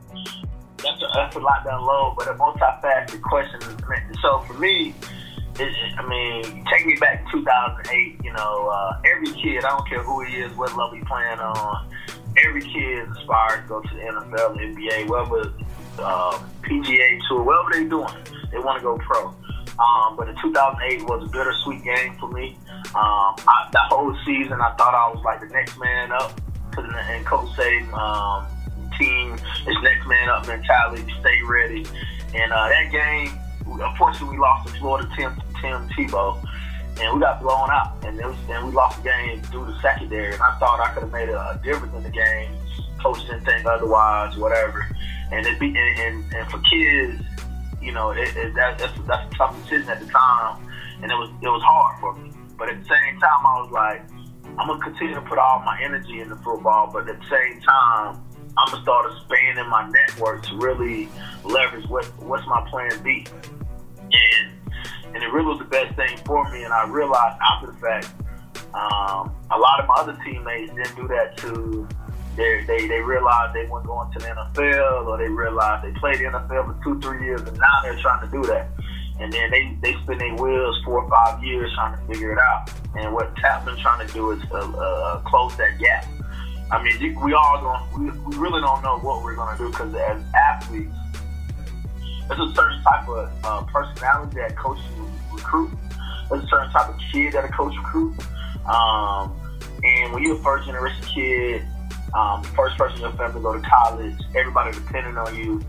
That's 0.77 1.01
a, 1.01 1.07
that's 1.15 1.35
a 1.35 1.39
lot 1.39 1.63
down 1.63 1.85
low, 1.85 2.13
but 2.17 2.27
a 2.27 2.33
multifaceted 2.33 3.21
question. 3.21 3.61
So 4.21 4.39
for 4.39 4.53
me, 4.55 4.93
I 5.59 6.07
mean, 6.07 6.65
take 6.71 6.85
me 6.85 6.95
back 6.99 7.25
to 7.25 7.39
2008. 7.39 8.19
You 8.23 8.33
know, 8.33 8.67
uh, 8.67 9.01
every 9.05 9.31
kid, 9.41 9.63
I 9.63 9.69
don't 9.69 9.87
care 9.87 10.01
who 10.03 10.23
he 10.23 10.37
is, 10.37 10.51
what 10.57 10.69
level 10.75 10.91
he's 10.95 11.03
playing 11.05 11.39
on, 11.39 11.89
every 12.45 12.61
kid 12.61 13.07
aspires 13.09 13.61
to 13.63 13.67
go 13.67 13.81
to 13.81 13.95
the 13.95 14.01
NFL, 14.01 14.57
NBA, 14.57 15.07
whether 15.07 15.53
uh, 15.99 16.39
PGA 16.61 17.19
Tour, 17.27 17.43
whatever 17.43 17.69
they're 17.71 17.89
doing, 17.89 18.13
they 18.51 18.59
want 18.59 18.79
to 18.79 18.83
go 18.83 18.97
pro. 18.97 19.33
Um, 19.79 20.15
but 20.15 20.29
in 20.29 20.35
2008 20.41 21.03
was 21.03 21.27
a 21.27 21.31
bittersweet 21.31 21.83
game 21.83 22.15
for 22.19 22.29
me. 22.29 22.57
Um, 22.95 23.33
I, 23.47 23.69
that 23.71 23.89
whole 23.89 24.15
season, 24.25 24.61
I 24.61 24.73
thought 24.75 24.93
I 24.93 25.09
was 25.13 25.23
like 25.25 25.41
the 25.41 25.47
next 25.47 25.79
man 25.79 26.11
up. 26.11 26.39
Cause 26.71 26.85
and 27.09 27.25
Coach 27.25 27.55
say, 27.55 27.79
um, 27.93 28.45
team 28.97 29.33
is 29.33 29.75
next 29.83 30.07
man 30.07 30.29
up 30.29 30.47
mentality, 30.47 31.03
stay 31.19 31.41
ready. 31.43 31.85
And 32.33 32.51
uh, 32.51 32.69
that 32.69 32.91
game, 32.91 33.37
unfortunately, 33.67 34.37
we 34.37 34.41
lost 34.41 34.67
to 34.67 34.79
Florida 34.79 35.07
Tim 35.15 35.39
Tim 35.61 35.87
Tebow, 35.89 36.43
and 36.99 37.15
we 37.15 37.19
got 37.19 37.41
blown 37.41 37.69
out. 37.69 37.93
And 38.03 38.19
and 38.19 38.67
we 38.67 38.71
lost 38.71 39.03
the 39.03 39.09
game 39.09 39.41
due 39.51 39.65
to 39.65 39.79
secondary. 39.81 40.33
And 40.33 40.41
I 40.41 40.57
thought 40.57 40.79
I 40.79 40.93
could 40.93 41.03
have 41.03 41.11
made 41.11 41.29
a, 41.29 41.39
a 41.39 41.61
difference 41.63 41.93
in 41.95 42.03
the 42.03 42.09
game. 42.09 42.49
Coach 43.01 43.21
didn't 43.21 43.45
think 43.45 43.65
otherwise, 43.65 44.35
whatever 44.37 44.87
and 45.31 45.45
it 45.45 45.59
be 45.59 45.67
and, 45.67 45.77
and, 45.77 46.33
and 46.33 46.51
for 46.51 46.59
kids, 46.59 47.23
you 47.81 47.91
know, 47.91 48.11
it, 48.11 48.35
it, 48.35 48.55
that, 48.55 48.77
that's 48.77 48.97
that's 49.07 49.33
a 49.33 49.37
tough 49.37 49.61
decision 49.63 49.89
at 49.89 49.99
the 49.99 50.07
time, 50.07 50.57
and 51.01 51.11
it 51.11 51.15
was 51.15 51.29
it 51.41 51.47
was 51.47 51.61
hard 51.63 51.99
for 51.99 52.15
me. 52.21 52.31
But 52.57 52.69
at 52.69 52.81
the 52.81 52.87
same 52.87 53.19
time, 53.19 53.45
I 53.45 53.61
was 53.61 53.71
like, 53.71 54.01
I'm 54.57 54.67
gonna 54.67 54.83
continue 54.83 55.15
to 55.15 55.21
put 55.21 55.37
all 55.37 55.59
my 55.59 55.81
energy 55.81 56.21
into 56.21 56.35
football, 56.37 56.89
but 56.91 57.09
at 57.09 57.19
the 57.19 57.27
same 57.29 57.61
time, 57.61 58.23
I'm 58.57 58.71
gonna 58.71 58.83
start 58.83 59.11
expanding 59.11 59.67
my 59.69 59.89
network 59.89 60.43
to 60.43 60.57
really 60.57 61.09
leverage 61.43 61.87
what 61.89 62.05
what's 62.21 62.45
my 62.47 62.65
plan 62.69 62.91
B, 63.03 63.25
and 63.99 64.51
and 65.13 65.23
it 65.23 65.31
really 65.31 65.45
was 65.45 65.59
the 65.59 65.65
best 65.65 65.95
thing 65.95 66.17
for 66.25 66.49
me. 66.51 66.63
And 66.63 66.73
I 66.73 66.87
realized 66.87 67.37
after 67.51 67.71
the 67.71 67.77
fact, 67.77 68.13
um, 68.73 69.35
a 69.51 69.57
lot 69.57 69.79
of 69.79 69.87
my 69.87 69.95
other 69.97 70.17
teammates 70.23 70.73
didn't 70.73 70.95
do 70.95 71.07
that 71.07 71.37
to 71.37 71.87
they, 72.35 72.63
they 72.65 72.87
they 72.87 72.99
realized 72.99 73.53
they 73.53 73.65
weren't 73.67 73.85
going 73.85 74.11
to 74.13 74.19
the 74.19 74.25
NFL, 74.25 75.07
or 75.07 75.17
they 75.17 75.29
realized 75.29 75.85
they 75.85 75.99
played 75.99 76.19
the 76.19 76.25
NFL 76.25 76.65
for 76.65 76.83
two, 76.83 76.99
three 76.99 77.25
years, 77.25 77.41
and 77.41 77.57
now 77.57 77.81
they're 77.83 77.99
trying 77.99 78.25
to 78.25 78.31
do 78.31 78.43
that. 78.47 78.69
And 79.19 79.31
then 79.31 79.51
they, 79.51 79.77
they 79.81 79.93
spin 80.01 80.17
their 80.17 80.35
wheels 80.35 80.81
four 80.83 81.03
or 81.03 81.09
five 81.09 81.43
years 81.43 81.71
trying 81.75 81.97
to 81.97 82.13
figure 82.13 82.33
it 82.33 82.39
out. 82.39 82.69
And 82.95 83.13
what 83.13 83.33
been 83.35 83.77
trying 83.77 84.05
to 84.05 84.13
do 84.13 84.31
is 84.31 84.43
uh, 84.51 84.57
uh, 84.57 85.19
close 85.21 85.55
that 85.57 85.79
gap. 85.79 86.05
I 86.71 86.81
mean, 86.81 87.21
we 87.21 87.33
all 87.33 87.61
don't, 87.61 87.99
we, 87.99 88.19
we 88.21 88.35
really 88.37 88.61
don't 88.61 88.81
know 88.81 88.97
what 88.99 89.23
we're 89.23 89.35
going 89.35 89.55
to 89.55 89.63
do 89.63 89.69
because 89.69 89.93
as 89.93 90.21
athletes, 90.33 90.95
there's 92.27 92.39
a 92.39 92.55
certain 92.55 92.81
type 92.81 93.07
of 93.07 93.31
uh, 93.43 93.61
personality 93.63 94.35
that 94.37 94.57
coaches 94.57 94.83
recruit. 95.31 95.71
There's 96.29 96.43
a 96.43 96.47
certain 96.47 96.71
type 96.71 96.89
of 96.89 96.99
kid 97.11 97.33
that 97.33 97.45
a 97.45 97.49
coach 97.49 97.75
recruit. 97.77 98.15
Um, 98.65 99.39
and 99.83 100.13
when 100.13 100.23
you're 100.23 100.35
a 100.35 100.43
first 100.43 100.65
generation 100.65 101.03
kid, 101.05 101.67
um, 102.15 102.43
first 102.55 102.77
person 102.77 102.97
in 102.97 103.01
your 103.01 103.11
family 103.13 103.33
to 103.33 103.39
go 103.39 103.53
to 103.53 103.61
college, 103.67 104.15
everybody 104.35 104.71
depending 104.71 105.17
on 105.17 105.35
you, 105.35 105.61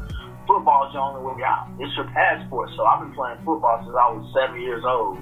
football 0.47 0.89
is 0.89 0.93
your 0.93 1.03
only 1.03 1.25
way 1.25 1.43
out. 1.43 1.69
It's 1.79 1.95
your 1.97 2.07
passport. 2.13 2.71
So 2.77 2.85
I've 2.85 3.01
been 3.01 3.15
playing 3.15 3.39
football 3.45 3.81
since 3.85 3.97
I 3.97 4.13
was 4.13 4.25
seven 4.37 4.61
years 4.61 4.85
old. 4.85 5.19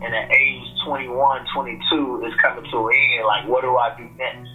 And 0.00 0.14
at 0.14 0.30
age 0.30 0.62
21, 0.86 1.46
22, 1.54 2.22
it's 2.24 2.40
coming 2.40 2.64
to 2.70 2.88
an 2.88 2.94
end. 2.94 3.26
Like, 3.26 3.48
what 3.48 3.62
do 3.62 3.76
I 3.76 3.96
do 3.96 4.08
next? 4.16 4.48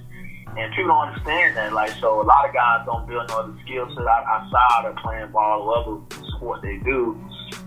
And 0.56 0.72
people 0.76 0.94
don't 0.94 1.10
understand 1.10 1.58
that. 1.58 1.74
Like, 1.74 1.92
so 2.00 2.22
a 2.22 2.24
lot 2.24 2.48
of 2.48 2.54
guys 2.54 2.86
don't 2.86 3.08
build 3.08 3.28
no 3.30 3.40
other 3.40 3.58
skill 3.66 3.90
set 3.90 4.06
outside 4.08 4.86
of 4.86 4.96
playing 4.98 5.32
ball 5.32 5.68
or 5.68 5.78
other 5.78 6.22
sport 6.38 6.62
they 6.62 6.78
do. 6.78 7.20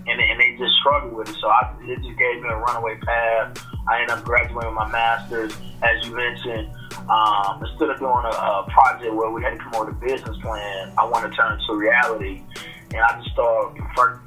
And, 0.06 0.20
and 0.20 0.40
they 0.40 0.56
just 0.56 0.72
struggle 0.80 1.10
with 1.10 1.28
it. 1.28 1.36
So 1.40 1.48
I, 1.48 1.74
it 1.82 1.96
just 1.96 2.16
gave 2.16 2.40
me 2.40 2.48
a 2.48 2.56
runaway 2.56 2.96
path. 3.02 3.58
I 3.88 4.00
ended 4.00 4.16
up 4.16 4.24
graduating 4.24 4.70
with 4.70 4.74
my 4.74 4.88
master's, 4.88 5.52
as 5.82 6.06
you 6.06 6.14
mentioned. 6.14 6.70
Um, 7.08 7.62
instead 7.62 7.90
of 7.90 7.98
doing 7.98 8.24
a, 8.24 8.34
a, 8.34 8.66
project 8.70 9.14
where 9.14 9.30
we 9.30 9.42
had 9.42 9.50
to 9.50 9.58
come 9.58 9.74
up 9.74 9.86
with 9.86 9.96
a 9.96 10.00
business 10.00 10.36
plan, 10.38 10.92
I 10.98 11.04
wanted 11.04 11.30
to 11.30 11.36
turn 11.36 11.52
it 11.52 11.62
to 11.66 11.74
reality. 11.74 12.42
And 12.90 13.00
I 13.00 13.20
just 13.20 13.32
started 13.32 13.80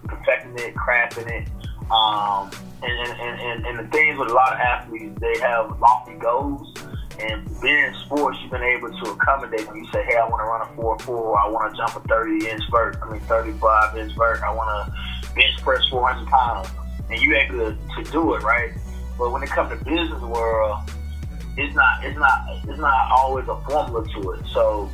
perfecting 0.08 0.58
it, 0.60 0.76
crafting 0.76 1.28
it. 1.28 1.48
Um, 1.92 2.52
and, 2.82 3.20
and, 3.20 3.40
and, 3.42 3.66
and 3.66 3.80
the 3.80 3.92
things 3.92 4.18
with 4.18 4.30
a 4.30 4.34
lot 4.34 4.54
of 4.54 4.60
athletes, 4.60 5.20
they 5.20 5.40
have 5.40 5.78
lofty 5.80 6.16
goals 6.16 6.74
and 7.22 7.62
being 7.62 7.84
in 7.84 7.94
sports, 8.06 8.38
you've 8.42 8.52
been 8.52 8.64
able 8.64 8.90
to 8.90 9.12
accommodate 9.12 9.68
when 9.68 9.78
you 9.78 9.86
say, 9.92 10.04
hey, 10.06 10.16
I 10.16 10.28
want 10.28 10.42
to 10.42 10.46
run 10.46 10.62
a 10.62 10.76
4 10.76 11.00
4, 11.00 11.40
I 11.40 11.50
want 11.50 11.74
to 11.74 11.78
jump 11.78 11.96
a 11.96 12.08
30 12.08 12.48
inch 12.48 12.64
vert, 12.72 12.98
I 13.02 13.12
mean, 13.12 13.22
35 13.22 13.98
inch 13.98 14.14
vert, 14.16 14.42
I 14.42 14.54
want 14.54 14.94
to 14.94 15.34
bench 15.34 15.58
press 15.62 15.86
400 15.90 16.28
pounds. 16.28 16.70
And 17.10 17.22
you're 17.22 17.36
able 17.36 17.58
to, 17.58 18.04
to 18.04 18.12
do 18.12 18.36
it, 18.36 18.44
right? 18.44 18.72
But 19.18 19.32
when 19.32 19.44
it 19.44 19.50
comes 19.50 19.78
to 19.78 19.84
business 19.84 20.22
world, 20.22 20.80
it's 21.58 21.76
not, 21.76 22.06
it's 22.06 22.18
not, 22.18 22.46
it's 22.68 22.80
not 22.80 23.12
always 23.12 23.48
a 23.48 23.56
formula 23.68 24.06
to 24.08 24.32
it. 24.32 24.46
So 24.54 24.90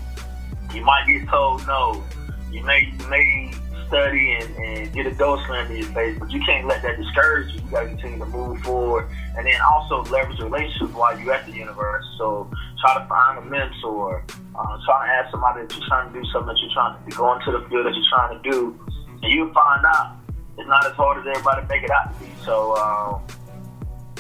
you 0.74 0.83
might 0.83 1.05
get 1.07 1.27
told 1.29 1.65
no. 1.67 2.03
You 2.51 2.63
may, 2.63 2.93
you 3.00 3.07
may 3.09 3.51
study 3.88 4.38
and, 4.39 4.55
and 4.55 4.93
get 4.93 5.05
a 5.05 5.12
dose 5.12 5.45
slammed 5.45 5.71
in 5.71 5.77
your 5.77 5.91
face, 5.91 6.17
but 6.19 6.31
you 6.31 6.41
can't 6.45 6.67
let 6.67 6.81
that 6.81 6.97
discourage 6.97 7.53
you. 7.53 7.62
You 7.62 7.71
got 7.71 7.81
to 7.81 7.89
continue 7.89 8.19
to 8.19 8.25
move 8.25 8.59
forward, 8.62 9.07
and 9.38 9.45
then 9.45 9.59
also 9.62 10.03
leverage 10.09 10.39
relationships 10.39 10.93
while 10.93 11.19
you're 11.19 11.33
at 11.33 11.45
the 11.45 11.51
university. 11.51 12.09
So 12.17 12.50
try 12.81 13.01
to 13.01 13.07
find 13.07 13.39
a 13.39 13.41
mentor. 13.41 14.24
Uh, 14.55 14.77
try 14.85 15.07
to 15.07 15.13
ask 15.13 15.31
somebody 15.31 15.62
that 15.62 15.75
you're 15.75 15.88
trying 15.88 16.13
to 16.13 16.19
do 16.19 16.25
something 16.31 16.47
that 16.47 16.59
you're 16.62 16.74
trying 16.74 17.09
to 17.09 17.15
go 17.15 17.33
into 17.33 17.51
the 17.51 17.69
field 17.69 17.85
that 17.85 17.93
you're 17.93 18.09
trying 18.09 18.41
to 18.41 18.50
do, 18.50 18.79
and 19.21 19.31
you'll 19.31 19.53
find 19.53 19.85
out 19.85 20.17
it's 20.57 20.67
not 20.67 20.85
as 20.85 20.93
hard 20.93 21.19
as 21.19 21.27
everybody 21.27 21.67
make 21.67 21.83
it 21.83 21.91
out 21.91 22.13
to 22.13 22.19
be. 22.19 22.31
So, 22.43 22.75
um, 22.77 23.21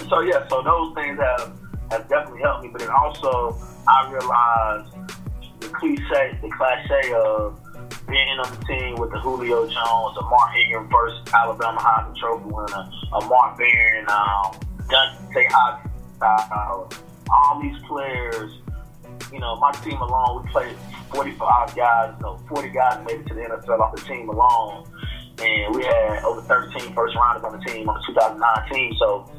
so 0.09 0.19
yeah, 0.21 0.45
so 0.49 0.61
those 0.61 0.93
things 0.93 1.17
have 1.19 1.57
have 1.95 2.09
definitely 2.09 2.41
helped 2.41 2.63
me. 2.63 2.69
But 2.71 2.81
then 2.81 2.89
also, 2.89 3.57
I 3.87 4.11
realized 4.11 4.93
the 5.59 5.69
cliche, 5.69 6.37
the 6.41 6.49
cliche 6.51 7.13
of 7.13 7.59
being 8.07 8.39
on 8.39 8.59
the 8.59 8.65
team 8.65 8.95
with 8.95 9.11
the 9.11 9.19
Julio 9.19 9.67
Jones, 9.67 10.17
a 10.17 10.21
Mark 10.21 10.55
Ingram 10.55 10.89
first 10.91 11.33
Alabama 11.33 11.79
Heisman 11.79 12.15
Trophy 12.17 12.45
winner, 12.45 12.89
a 13.13 13.25
Mark 13.25 13.57
Barron, 13.57 14.05
um, 14.09 14.59
Dante 14.89 15.47
Hopkins, 15.49 17.01
all 17.31 17.61
these 17.61 17.77
players. 17.87 18.51
You 19.31 19.39
know, 19.39 19.55
my 19.55 19.71
team 19.71 19.97
alone, 19.97 20.43
we 20.45 20.51
played 20.51 20.75
45 21.13 21.75
guys, 21.75 22.13
no, 22.21 22.37
40 22.47 22.69
guys 22.69 23.03
made 23.05 23.21
it 23.21 23.27
to 23.27 23.33
the 23.33 23.41
NFL 23.41 23.79
off 23.79 23.95
the 23.95 24.01
team 24.01 24.29
alone. 24.29 24.85
And 25.41 25.75
we 25.75 25.83
had 25.83 26.23
over 26.23 26.41
13 26.41 26.93
first 26.93 27.15
rounders 27.15 27.43
on 27.43 27.59
the 27.59 27.65
team 27.65 27.89
on 27.89 27.95
the 27.95 28.13
2019. 28.13 28.95
So 28.99 29.29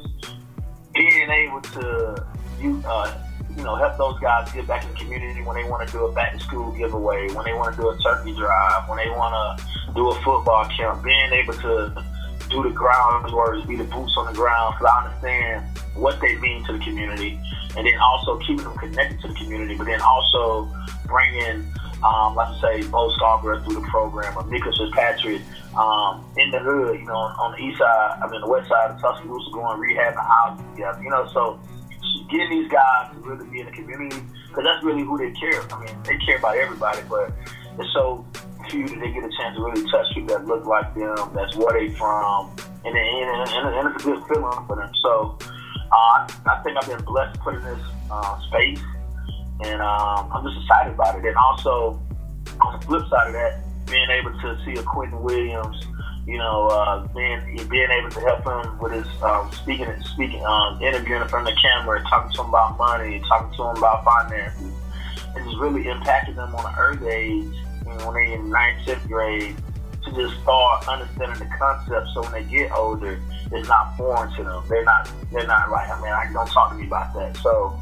being 0.94 1.30
able 1.30 1.60
to 1.60 2.26
you, 2.60 2.82
uh, 2.86 3.16
you 3.56 3.62
know, 3.62 3.74
help 3.76 3.96
those 3.96 4.18
guys 4.20 4.50
get 4.52 4.66
back 4.66 4.84
in 4.84 4.92
the 4.92 4.98
community 4.98 5.42
when 5.42 5.56
they 5.56 5.68
want 5.68 5.86
to 5.86 5.92
do 5.92 6.04
a 6.06 6.12
back 6.12 6.32
to 6.32 6.40
school 6.40 6.72
giveaway, 6.72 7.30
when 7.32 7.44
they 7.44 7.52
want 7.52 7.74
to 7.74 7.80
do 7.80 7.88
a 7.88 7.98
turkey 7.98 8.34
drive, 8.34 8.88
when 8.88 8.98
they 8.98 9.08
want 9.10 9.32
to 9.32 9.92
do 9.94 10.10
a 10.10 10.14
football 10.22 10.68
camp, 10.76 11.02
being 11.02 11.32
able 11.32 11.54
to 11.54 12.04
do 12.50 12.62
the 12.62 12.70
ground 12.70 13.24
groundwork, 13.24 13.66
be 13.66 13.76
the 13.76 13.84
boots 13.84 14.14
on 14.16 14.26
the 14.26 14.32
ground, 14.32 14.74
because 14.74 14.92
I 14.92 15.06
understand 15.06 15.64
what 15.94 16.20
they 16.20 16.36
mean 16.36 16.64
to 16.66 16.72
the 16.72 16.78
community, 16.78 17.38
and 17.76 17.86
then 17.86 17.98
also 17.98 18.38
keeping 18.40 18.64
them 18.64 18.76
connected 18.76 19.20
to 19.22 19.28
the 19.28 19.34
community, 19.34 19.74
but 19.74 19.86
then 19.86 20.00
also 20.00 20.70
bringing, 21.06 21.66
um, 22.04 22.34
like 22.34 22.48
I 22.48 22.60
say, 22.60 22.88
Bo 22.88 23.10
Scarborough 23.16 23.62
through 23.62 23.80
the 23.80 23.86
program, 23.88 24.36
or 24.36 24.42
Minkah 24.44 24.76
Fitzpatrick 24.76 25.42
um, 25.76 26.24
in 26.36 26.50
the 26.50 26.58
hood, 26.58 27.00
you 27.00 27.06
know, 27.06 27.16
on, 27.16 27.32
on 27.38 27.52
the 27.52 27.58
east 27.58 27.78
side, 27.78 28.18
I 28.22 28.28
mean, 28.30 28.40
the 28.40 28.48
west 28.48 28.68
side 28.68 28.90
of 28.90 29.00
Tuscaloosa, 29.00 29.50
going 29.50 29.80
rehab 29.80 30.14
housing 30.14 30.70
together, 30.72 31.02
you 31.02 31.10
know, 31.10 31.28
so 31.32 31.58
getting 32.30 32.50
these 32.50 32.70
guys 32.70 33.12
to 33.12 33.20
really 33.20 33.48
be 33.50 33.60
in 33.60 33.66
the 33.66 33.72
community 33.72 34.22
because 34.48 34.64
that's 34.64 34.84
really 34.84 35.02
who 35.02 35.18
they 35.18 35.30
care. 35.32 35.62
I 35.70 35.84
mean, 35.84 36.02
they 36.04 36.16
care 36.24 36.38
about 36.38 36.56
everybody, 36.56 37.02
but 37.08 37.32
it's 37.78 37.92
so 37.92 38.24
few 38.70 38.88
that 38.88 38.98
they 39.00 39.12
get 39.12 39.24
a 39.24 39.30
chance 39.36 39.56
to 39.56 39.62
really 39.62 39.88
touch 39.90 40.06
people 40.14 40.34
that 40.34 40.46
look 40.46 40.64
like 40.66 40.94
them, 40.94 41.30
that's 41.34 41.56
where 41.56 41.78
they 41.78 41.92
from, 41.94 42.50
and 42.84 42.96
and, 42.96 43.48
and, 43.48 43.74
and 43.74 43.94
it's 43.94 44.04
a 44.04 44.06
good 44.06 44.22
feeling 44.28 44.66
for 44.66 44.76
them. 44.76 44.90
So 45.02 45.38
uh, 45.92 46.26
I 46.46 46.60
think 46.64 46.76
I've 46.80 46.88
been 46.88 47.04
blessed 47.04 47.38
put 47.40 47.54
in 47.54 47.62
this 47.62 47.80
uh, 48.10 48.40
space, 48.48 48.80
and 49.64 49.80
um, 49.80 50.30
I'm 50.32 50.44
just 50.44 50.60
excited 50.62 50.94
about 50.94 51.18
it. 51.18 51.24
And 51.24 51.36
also 51.36 52.00
on 52.60 52.80
the 52.80 52.86
flip 52.86 53.08
side 53.08 53.28
of 53.28 53.32
that, 53.34 53.62
being 53.86 54.10
able 54.10 54.32
to 54.32 54.58
see 54.64 54.72
a 54.72 54.82
Quinnen 54.82 55.20
Williams 55.20 55.76
you 56.26 56.38
know, 56.38 56.66
uh, 56.66 57.06
being 57.14 57.40
being 57.68 57.88
able 57.90 58.10
to 58.10 58.20
help 58.20 58.44
him 58.44 58.78
with 58.78 58.92
his 58.92 59.22
um, 59.22 59.50
speaking 59.52 59.86
speaking 60.02 60.44
um, 60.44 60.82
interviewing 60.82 61.22
in 61.22 61.28
front 61.28 61.48
of 61.48 61.54
the 61.54 61.60
camera, 61.60 62.02
talking 62.10 62.32
to 62.34 62.42
him 62.42 62.48
about 62.48 62.76
money, 62.76 63.22
talking 63.28 63.56
to 63.56 63.62
him 63.62 63.76
about 63.76 64.04
finances, 64.04 64.72
and 65.36 65.44
just 65.44 65.56
really 65.58 65.84
impacting 65.84 66.34
them 66.34 66.52
on 66.56 66.66
an 66.66 66.78
early 66.78 67.08
age, 67.08 67.44
you 67.44 67.84
know, 67.84 68.10
when 68.10 68.14
they're 68.14 68.34
in 68.34 68.50
ninth, 68.50 68.84
tenth 68.84 69.06
grade, 69.06 69.54
to 70.04 70.10
just 70.14 70.34
start 70.42 70.88
understanding 70.88 71.38
the 71.38 71.56
concept. 71.56 72.08
So 72.12 72.22
when 72.22 72.32
they 72.32 72.42
get 72.42 72.72
older, 72.72 73.20
it's 73.52 73.68
not 73.68 73.96
foreign 73.96 74.34
to 74.34 74.42
them. 74.42 74.64
They're 74.68 74.84
not 74.84 75.08
they're 75.30 75.46
not 75.46 75.70
like, 75.70 75.88
I 75.88 76.00
mean, 76.02 76.10
I 76.10 76.28
don't 76.32 76.48
talk 76.48 76.72
to 76.72 76.76
me 76.76 76.88
about 76.88 77.14
that. 77.14 77.36
So 77.36 77.78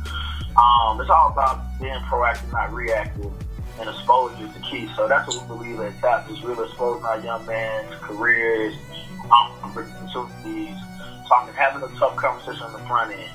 um, 0.60 1.00
it's 1.00 1.08
all 1.08 1.32
about 1.32 1.64
being 1.80 1.94
proactive, 2.10 2.52
not 2.52 2.74
reactive 2.74 3.32
and 3.80 3.88
exposure 3.88 4.44
is 4.44 4.52
the 4.54 4.60
key. 4.60 4.88
So 4.96 5.08
that's 5.08 5.26
what 5.28 5.42
we 5.42 5.74
believe 5.74 5.80
at 5.80 6.00
TAP 6.00 6.30
is 6.30 6.42
really 6.42 6.64
exposing 6.64 7.04
our 7.04 7.20
young 7.20 7.44
men's 7.46 7.94
careers, 8.00 8.74
opportunities, 9.30 10.76
talking, 11.28 11.54
having 11.54 11.82
a 11.82 11.98
tough 11.98 12.16
conversation 12.16 12.62
on 12.62 12.72
the 12.72 12.86
front 12.86 13.12
end. 13.12 13.30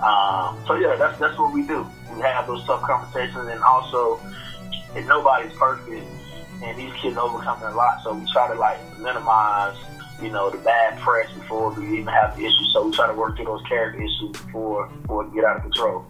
Um, 0.00 0.62
so 0.66 0.74
yeah, 0.74 0.96
that's 0.96 1.18
that's 1.18 1.38
what 1.38 1.52
we 1.52 1.66
do. 1.66 1.86
We 2.14 2.20
have 2.20 2.46
those 2.46 2.64
tough 2.66 2.82
conversations, 2.82 3.48
and 3.48 3.62
also, 3.62 4.20
and 4.94 5.06
nobody's 5.06 5.52
perfect, 5.56 6.06
and 6.62 6.78
these 6.78 6.92
kids 6.94 7.16
overcoming 7.16 7.64
a 7.64 7.74
lot. 7.74 8.02
So 8.02 8.12
we 8.12 8.30
try 8.32 8.48
to 8.48 8.58
like 8.58 8.78
minimize, 8.98 9.76
you 10.20 10.30
know, 10.30 10.50
the 10.50 10.58
bad 10.58 10.98
press 11.00 11.30
before 11.32 11.70
we 11.72 12.00
even 12.00 12.08
have 12.08 12.36
the 12.36 12.44
issues. 12.44 12.70
So 12.72 12.86
we 12.86 12.92
try 12.92 13.06
to 13.06 13.14
work 13.14 13.36
through 13.36 13.46
those 13.46 13.62
character 13.62 14.02
issues 14.02 14.32
before 14.32 14.88
before 14.88 15.24
we 15.24 15.34
get 15.34 15.44
out 15.44 15.56
of 15.56 15.62
control. 15.62 16.06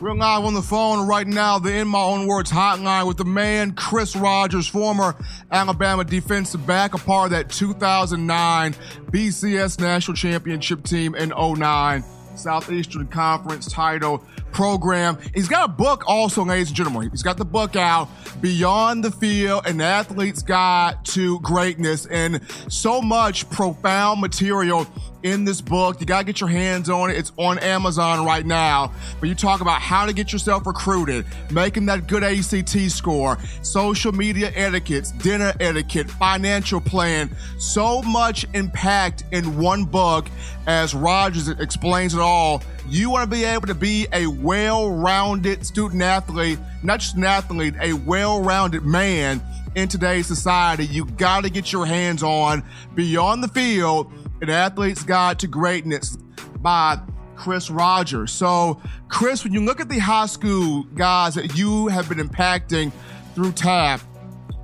We're 0.00 0.14
live 0.14 0.44
on 0.44 0.54
the 0.54 0.62
phone 0.62 1.06
right 1.06 1.26
now, 1.26 1.58
the 1.58 1.76
In 1.76 1.86
My 1.86 2.00
Own 2.00 2.26
Words 2.26 2.50
hotline 2.50 3.06
with 3.06 3.18
the 3.18 3.26
man, 3.26 3.72
Chris 3.72 4.16
Rogers, 4.16 4.66
former 4.66 5.14
Alabama 5.50 6.04
defensive 6.04 6.66
back, 6.66 6.94
a 6.94 6.98
part 6.98 7.26
of 7.26 7.30
that 7.32 7.50
2009 7.50 8.72
BCS 9.10 9.78
National 9.78 10.16
Championship 10.16 10.84
team 10.84 11.14
in 11.14 11.28
09. 11.28 12.02
Southeastern 12.34 13.06
Conference 13.08 13.70
title 13.70 14.24
program. 14.52 15.18
He's 15.34 15.48
got 15.48 15.68
a 15.68 15.72
book 15.72 16.04
also, 16.06 16.44
ladies 16.44 16.68
and 16.68 16.76
gentlemen. 16.76 17.10
He's 17.10 17.22
got 17.22 17.36
the 17.36 17.44
book 17.44 17.76
out, 17.76 18.08
Beyond 18.40 19.04
the 19.04 19.10
Field, 19.10 19.66
an 19.66 19.80
athlete's 19.80 20.42
guide 20.42 21.04
to 21.06 21.38
greatness, 21.40 22.06
and 22.06 22.40
so 22.68 23.02
much 23.02 23.48
profound 23.50 24.20
material 24.20 24.86
in 25.22 25.44
this 25.44 25.60
book. 25.60 26.00
You 26.00 26.06
got 26.06 26.20
to 26.20 26.24
get 26.24 26.40
your 26.40 26.48
hands 26.48 26.88
on 26.88 27.10
it. 27.10 27.16
It's 27.16 27.32
on 27.36 27.58
Amazon 27.58 28.24
right 28.24 28.44
now. 28.44 28.92
But 29.18 29.28
you 29.28 29.34
talk 29.34 29.60
about 29.60 29.80
how 29.80 30.06
to 30.06 30.12
get 30.12 30.32
yourself 30.32 30.66
recruited, 30.66 31.26
making 31.50 31.86
that 31.86 32.06
good 32.06 32.24
ACT 32.24 32.90
score, 32.90 33.38
social 33.62 34.12
media 34.12 34.52
etiquettes, 34.54 35.12
dinner 35.12 35.52
etiquette, 35.60 36.10
financial 36.10 36.80
plan. 36.80 37.34
So 37.58 38.02
much 38.02 38.46
impact 38.54 39.24
in 39.32 39.58
one 39.58 39.84
book 39.84 40.28
as 40.66 40.94
Rogers 40.94 41.48
explains 41.48 42.14
it 42.14 42.20
all. 42.20 42.62
You 42.88 43.10
want 43.10 43.30
to 43.30 43.36
be 43.36 43.44
able 43.44 43.66
to 43.66 43.74
be 43.74 44.06
a 44.12 44.26
well 44.26 44.90
rounded 44.90 45.64
student 45.64 46.02
athlete, 46.02 46.58
not 46.82 47.00
just 47.00 47.16
an 47.16 47.24
athlete, 47.24 47.74
a 47.80 47.92
well 47.92 48.42
rounded 48.42 48.84
man 48.84 49.42
in 49.74 49.88
today's 49.88 50.26
society. 50.26 50.86
You 50.86 51.04
got 51.04 51.44
to 51.44 51.50
get 51.50 51.72
your 51.72 51.86
hands 51.86 52.22
on 52.22 52.64
Beyond 52.94 53.42
the 53.44 53.48
Field 53.48 54.12
an 54.40 54.50
Athlete's 54.50 55.02
Guide 55.02 55.38
to 55.40 55.46
Greatness 55.46 56.16
by 56.58 56.98
Chris 57.36 57.70
Rogers. 57.70 58.32
So, 58.32 58.80
Chris, 59.08 59.44
when 59.44 59.52
you 59.52 59.60
look 59.60 59.80
at 59.80 59.88
the 59.88 59.98
high 59.98 60.26
school 60.26 60.84
guys 60.94 61.34
that 61.34 61.56
you 61.56 61.88
have 61.88 62.08
been 62.08 62.18
impacting 62.18 62.92
through 63.34 63.52
TAP, 63.52 64.00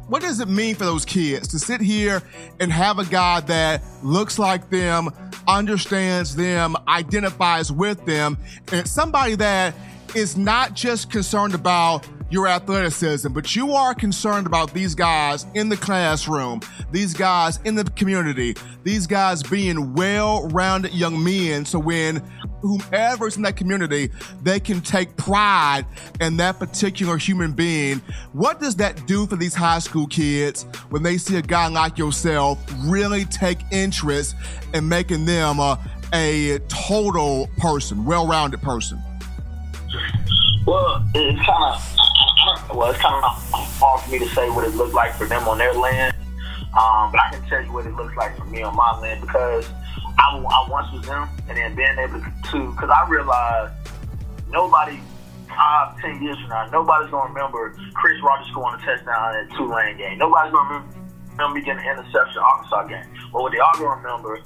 what 0.09 0.23
does 0.23 0.41
it 0.41 0.49
mean 0.49 0.75
for 0.75 0.85
those 0.85 1.05
kids 1.05 1.49
to 1.49 1.59
sit 1.59 1.81
here 1.81 2.23
and 2.61 2.71
have 2.71 2.99
a 2.99 3.05
guy 3.07 3.41
that 3.41 3.83
looks 4.03 4.39
like 4.39 4.71
them, 4.71 5.11
understands 5.49 6.37
them, 6.37 6.77
identifies 6.87 7.73
with 7.73 8.05
them, 8.05 8.39
and 8.71 8.87
somebody 8.87 9.35
that 9.37 9.75
is 10.15 10.37
not 10.37 10.75
just 10.75 11.11
concerned 11.11 11.55
about 11.55 12.07
your 12.31 12.49
athleticism, 12.49 13.33
but 13.33 13.55
you 13.55 13.73
are 13.73 13.95
concerned 13.95 14.47
about 14.47 14.73
these 14.75 14.95
guys 14.95 15.47
in 15.55 15.69
the 15.69 15.77
classroom, 15.77 16.61
these 16.91 17.15
guys 17.15 17.61
in 17.65 17.75
the 17.75 17.85
community, 17.85 18.57
these 18.83 19.07
guys 19.07 19.43
being 19.43 19.95
well 19.95 20.49
rounded 20.49 20.93
young 20.93 21.23
men. 21.23 21.65
So 21.65 21.79
when 21.79 22.23
whomever's 22.63 23.37
in 23.37 23.43
that 23.43 23.57
community, 23.57 24.11
they 24.43 24.59
can 24.59 24.81
take 24.81 25.17
pride 25.17 25.87
in 26.21 26.37
that 26.39 26.59
particular 26.59 27.17
human 27.17 27.53
being. 27.53 28.01
What 28.33 28.61
does 28.61 28.77
that 28.77 29.07
do 29.07 29.27
for 29.27 29.37
these 29.37 29.55
high 29.55 29.79
school 29.79 30.07
kids 30.07 30.65
when 30.91 31.03
they 31.03 31.19
see 31.19 31.37
a 31.37 31.43
guy 31.43 31.69
like 31.69 31.97
yourself 31.97 32.59
really 32.85 33.25
take 33.27 33.59
interest 33.71 34.35
in 34.75 34.89
making 34.89 35.27
them 35.27 35.61
a, 35.61 35.79
a 36.13 36.59
total 36.69 37.49
person, 37.59 38.05
well 38.05 38.27
rounded 38.27 38.61
person? 38.63 39.01
Well, 40.67 41.05
it's 41.15 41.41
kind 41.47 41.75
of 41.75 41.97
well, 42.75 42.91
it's 42.91 43.01
kind 43.01 43.15
of 43.15 43.23
hard 43.81 44.01
for 44.03 44.11
me 44.11 44.19
to 44.19 44.29
say 44.29 44.51
what 44.51 44.65
it 44.65 44.75
looked 44.75 44.95
like 44.95 45.15
for 45.15 45.27
them 45.27 45.47
on 45.49 45.59
their 45.59 45.75
land. 45.75 46.15
Um, 46.77 47.11
but 47.11 47.21
I 47.21 47.31
can 47.33 47.43
tell 47.49 47.63
you 47.65 47.73
what 47.73 47.87
it 47.87 47.95
looks 47.95 48.15
like 48.17 48.37
for 48.37 48.45
me 48.45 48.63
on 48.63 48.77
my 48.77 48.99
land 49.01 49.23
because 49.23 49.67
I, 50.19 50.37
I 50.37 50.71
once 50.71 50.93
was 50.93 51.07
them, 51.07 51.29
and 51.49 51.57
then 51.57 51.75
being 51.75 51.97
able 51.99 52.21
to, 52.21 52.71
because 52.73 52.91
I 52.91 53.09
realized 53.09 53.73
nobody 54.49 55.01
five, 55.49 55.99
ten 56.01 56.23
years 56.23 56.39
from 56.41 56.51
now, 56.51 56.67
nobody's 56.71 57.11
gonna 57.11 57.33
remember 57.33 57.75
Chris 57.95 58.21
Rogers 58.23 58.49
scoring 58.51 58.81
a 58.81 58.85
touchdown 58.85 59.37
in 59.37 59.51
a 59.51 59.57
Tulane 59.57 59.97
game. 59.97 60.19
Nobody's 60.19 60.53
gonna 60.53 60.85
remember, 61.39 61.55
me 61.55 61.65
getting 61.65 61.85
an 61.85 61.99
interception 61.99 62.39
Arkansas 62.39 62.87
game. 62.89 63.07
But 63.33 63.43
what 63.43 63.53
they 63.53 63.59
all 63.59 63.73
gonna 63.75 63.97
remember 63.97 64.39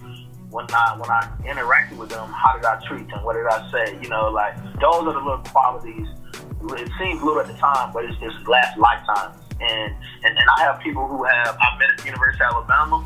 when 0.50 0.66
I 0.70 0.96
when 0.98 1.10
I 1.10 1.26
interacted 1.42 1.98
with 1.98 2.10
them, 2.10 2.30
how 2.30 2.56
did 2.56 2.64
I 2.64 2.80
treat 2.86 3.08
them? 3.08 3.24
What 3.24 3.34
did 3.34 3.46
I 3.46 3.70
say? 3.70 3.98
You 4.02 4.08
know, 4.08 4.30
like 4.30 4.56
those 4.78 5.06
are 5.06 5.12
the 5.12 5.18
little 5.18 5.42
qualities 5.50 6.06
it 6.62 6.90
seems 6.98 7.22
little 7.22 7.40
at 7.40 7.46
the 7.46 7.54
time, 7.54 7.92
but 7.92 8.04
it's, 8.04 8.16
it's 8.20 8.46
last 8.46 8.78
lifetimes. 8.78 9.36
And, 9.60 9.94
and 10.24 10.38
and 10.38 10.46
I 10.56 10.62
have 10.62 10.80
people 10.80 11.06
who 11.06 11.24
have 11.24 11.56
I 11.60 11.78
met 11.78 11.90
at 11.90 11.98
the 11.98 12.06
University 12.06 12.42
of 12.44 12.54
Alabama 12.54 13.04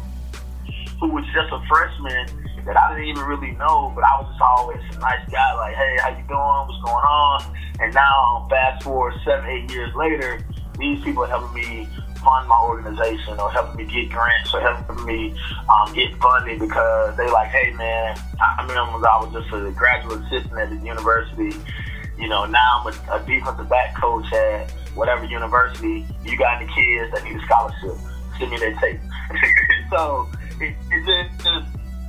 who 1.01 1.09
was 1.09 1.25
just 1.35 1.53
a 1.53 1.61
freshman 1.69 2.27
that 2.65 2.79
I 2.79 2.95
didn't 2.95 3.09
even 3.09 3.25
really 3.25 3.53
know, 3.53 3.93
but 3.95 4.05
I 4.05 4.21
was 4.21 4.29
just 4.31 4.41
always 4.41 4.81
a 4.97 4.99
nice 4.99 5.29
guy, 5.31 5.53
like, 5.55 5.75
hey, 5.75 5.97
how 6.01 6.09
you 6.11 6.25
doing? 6.25 6.65
What's 6.65 6.81
going 6.81 7.05
on? 7.05 7.57
And 7.81 7.93
now, 7.93 8.47
fast 8.49 8.85
forward 8.85 9.15
seven, 9.25 9.45
eight 9.51 9.71
years 9.71 9.95
later, 9.95 10.41
these 10.79 11.03
people 11.05 11.25
are 11.25 11.29
helping 11.29 11.55
me 11.55 11.89
fund 12.25 12.49
my 12.49 12.59
organization 12.63 13.39
or 13.39 13.51
helping 13.51 13.77
me 13.77 13.93
get 13.93 14.11
grants 14.11 14.55
or 14.55 14.61
helping 14.61 15.05
me 15.05 15.35
um, 15.69 15.93
get 15.93 16.15
funding 16.17 16.59
because 16.59 17.15
they 17.17 17.29
like, 17.31 17.49
hey 17.49 17.71
man, 17.73 18.19
I 18.41 18.63
remember 18.63 19.07
I 19.07 19.21
was 19.23 19.33
just 19.33 19.53
a 19.53 19.71
graduate 19.73 20.25
assistant 20.25 20.59
at 20.59 20.71
the 20.71 20.77
university 20.77 21.53
you 22.19 22.29
know, 22.29 22.45
now 22.47 22.83
I'm 22.85 22.93
a, 22.93 23.23
a 23.23 23.27
defensive 23.27 23.69
back 23.69 23.97
coach 24.01 24.33
at 24.33 24.71
whatever 24.95 25.25
university. 25.25 26.07
You 26.25 26.39
got 26.39 26.63
any 26.63 26.73
kids 26.73 27.13
that 27.13 27.25
need 27.25 27.37
a 27.37 27.43
scholarship? 27.45 27.97
Send 28.39 28.51
me 28.51 28.59
their 28.59 28.75
tape. 28.77 29.01
so 29.91 30.29
it, 30.61 30.75
it's 30.91 31.07
just, 31.07 31.45
just 31.45 31.67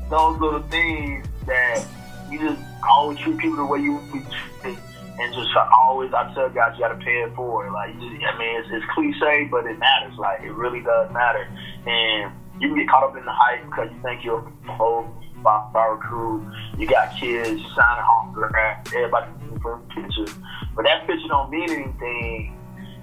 those 0.09 0.39
little 0.39 0.63
things 0.63 1.27
that 1.47 1.85
you 2.29 2.39
just 2.39 2.61
always 2.87 3.17
treat 3.19 3.37
people 3.37 3.57
the 3.57 3.65
way 3.65 3.79
you 3.79 3.99
treat 4.11 4.77
and 5.17 5.33
just 5.33 5.49
always 5.55 6.13
I 6.13 6.33
tell 6.33 6.49
guys 6.49 6.73
you 6.75 6.81
gotta 6.81 6.95
pay 6.97 7.23
it 7.23 7.33
forward. 7.35 7.71
Like 7.71 7.93
just, 7.93 8.05
I 8.05 8.37
mean 8.37 8.59
it's, 8.59 8.67
it's 8.71 8.85
cliche 8.93 9.47
but 9.49 9.65
it 9.65 9.79
matters. 9.79 10.17
Like 10.17 10.41
it 10.41 10.51
really 10.51 10.81
does 10.81 11.11
matter. 11.11 11.47
And 11.85 12.33
you 12.59 12.69
can 12.69 12.77
get 12.77 12.89
caught 12.89 13.03
up 13.03 13.17
in 13.17 13.23
the 13.25 13.31
hype 13.31 13.65
because 13.65 13.89
you 13.91 14.01
think 14.01 14.23
you're 14.23 14.39
a 14.67 14.71
whole 14.73 15.07
by 15.43 15.85
recruit. 15.85 16.51
You 16.77 16.87
got 16.87 17.15
kids 17.17 17.61
signing 17.75 18.03
autographs. 18.37 18.93
Everybody 18.93 19.31
for 19.61 19.75
a 19.75 19.79
picture, 19.93 20.31
but 20.75 20.83
that 20.85 21.07
picture 21.07 21.27
don't 21.27 21.49
mean 21.49 21.69
anything 21.69 22.57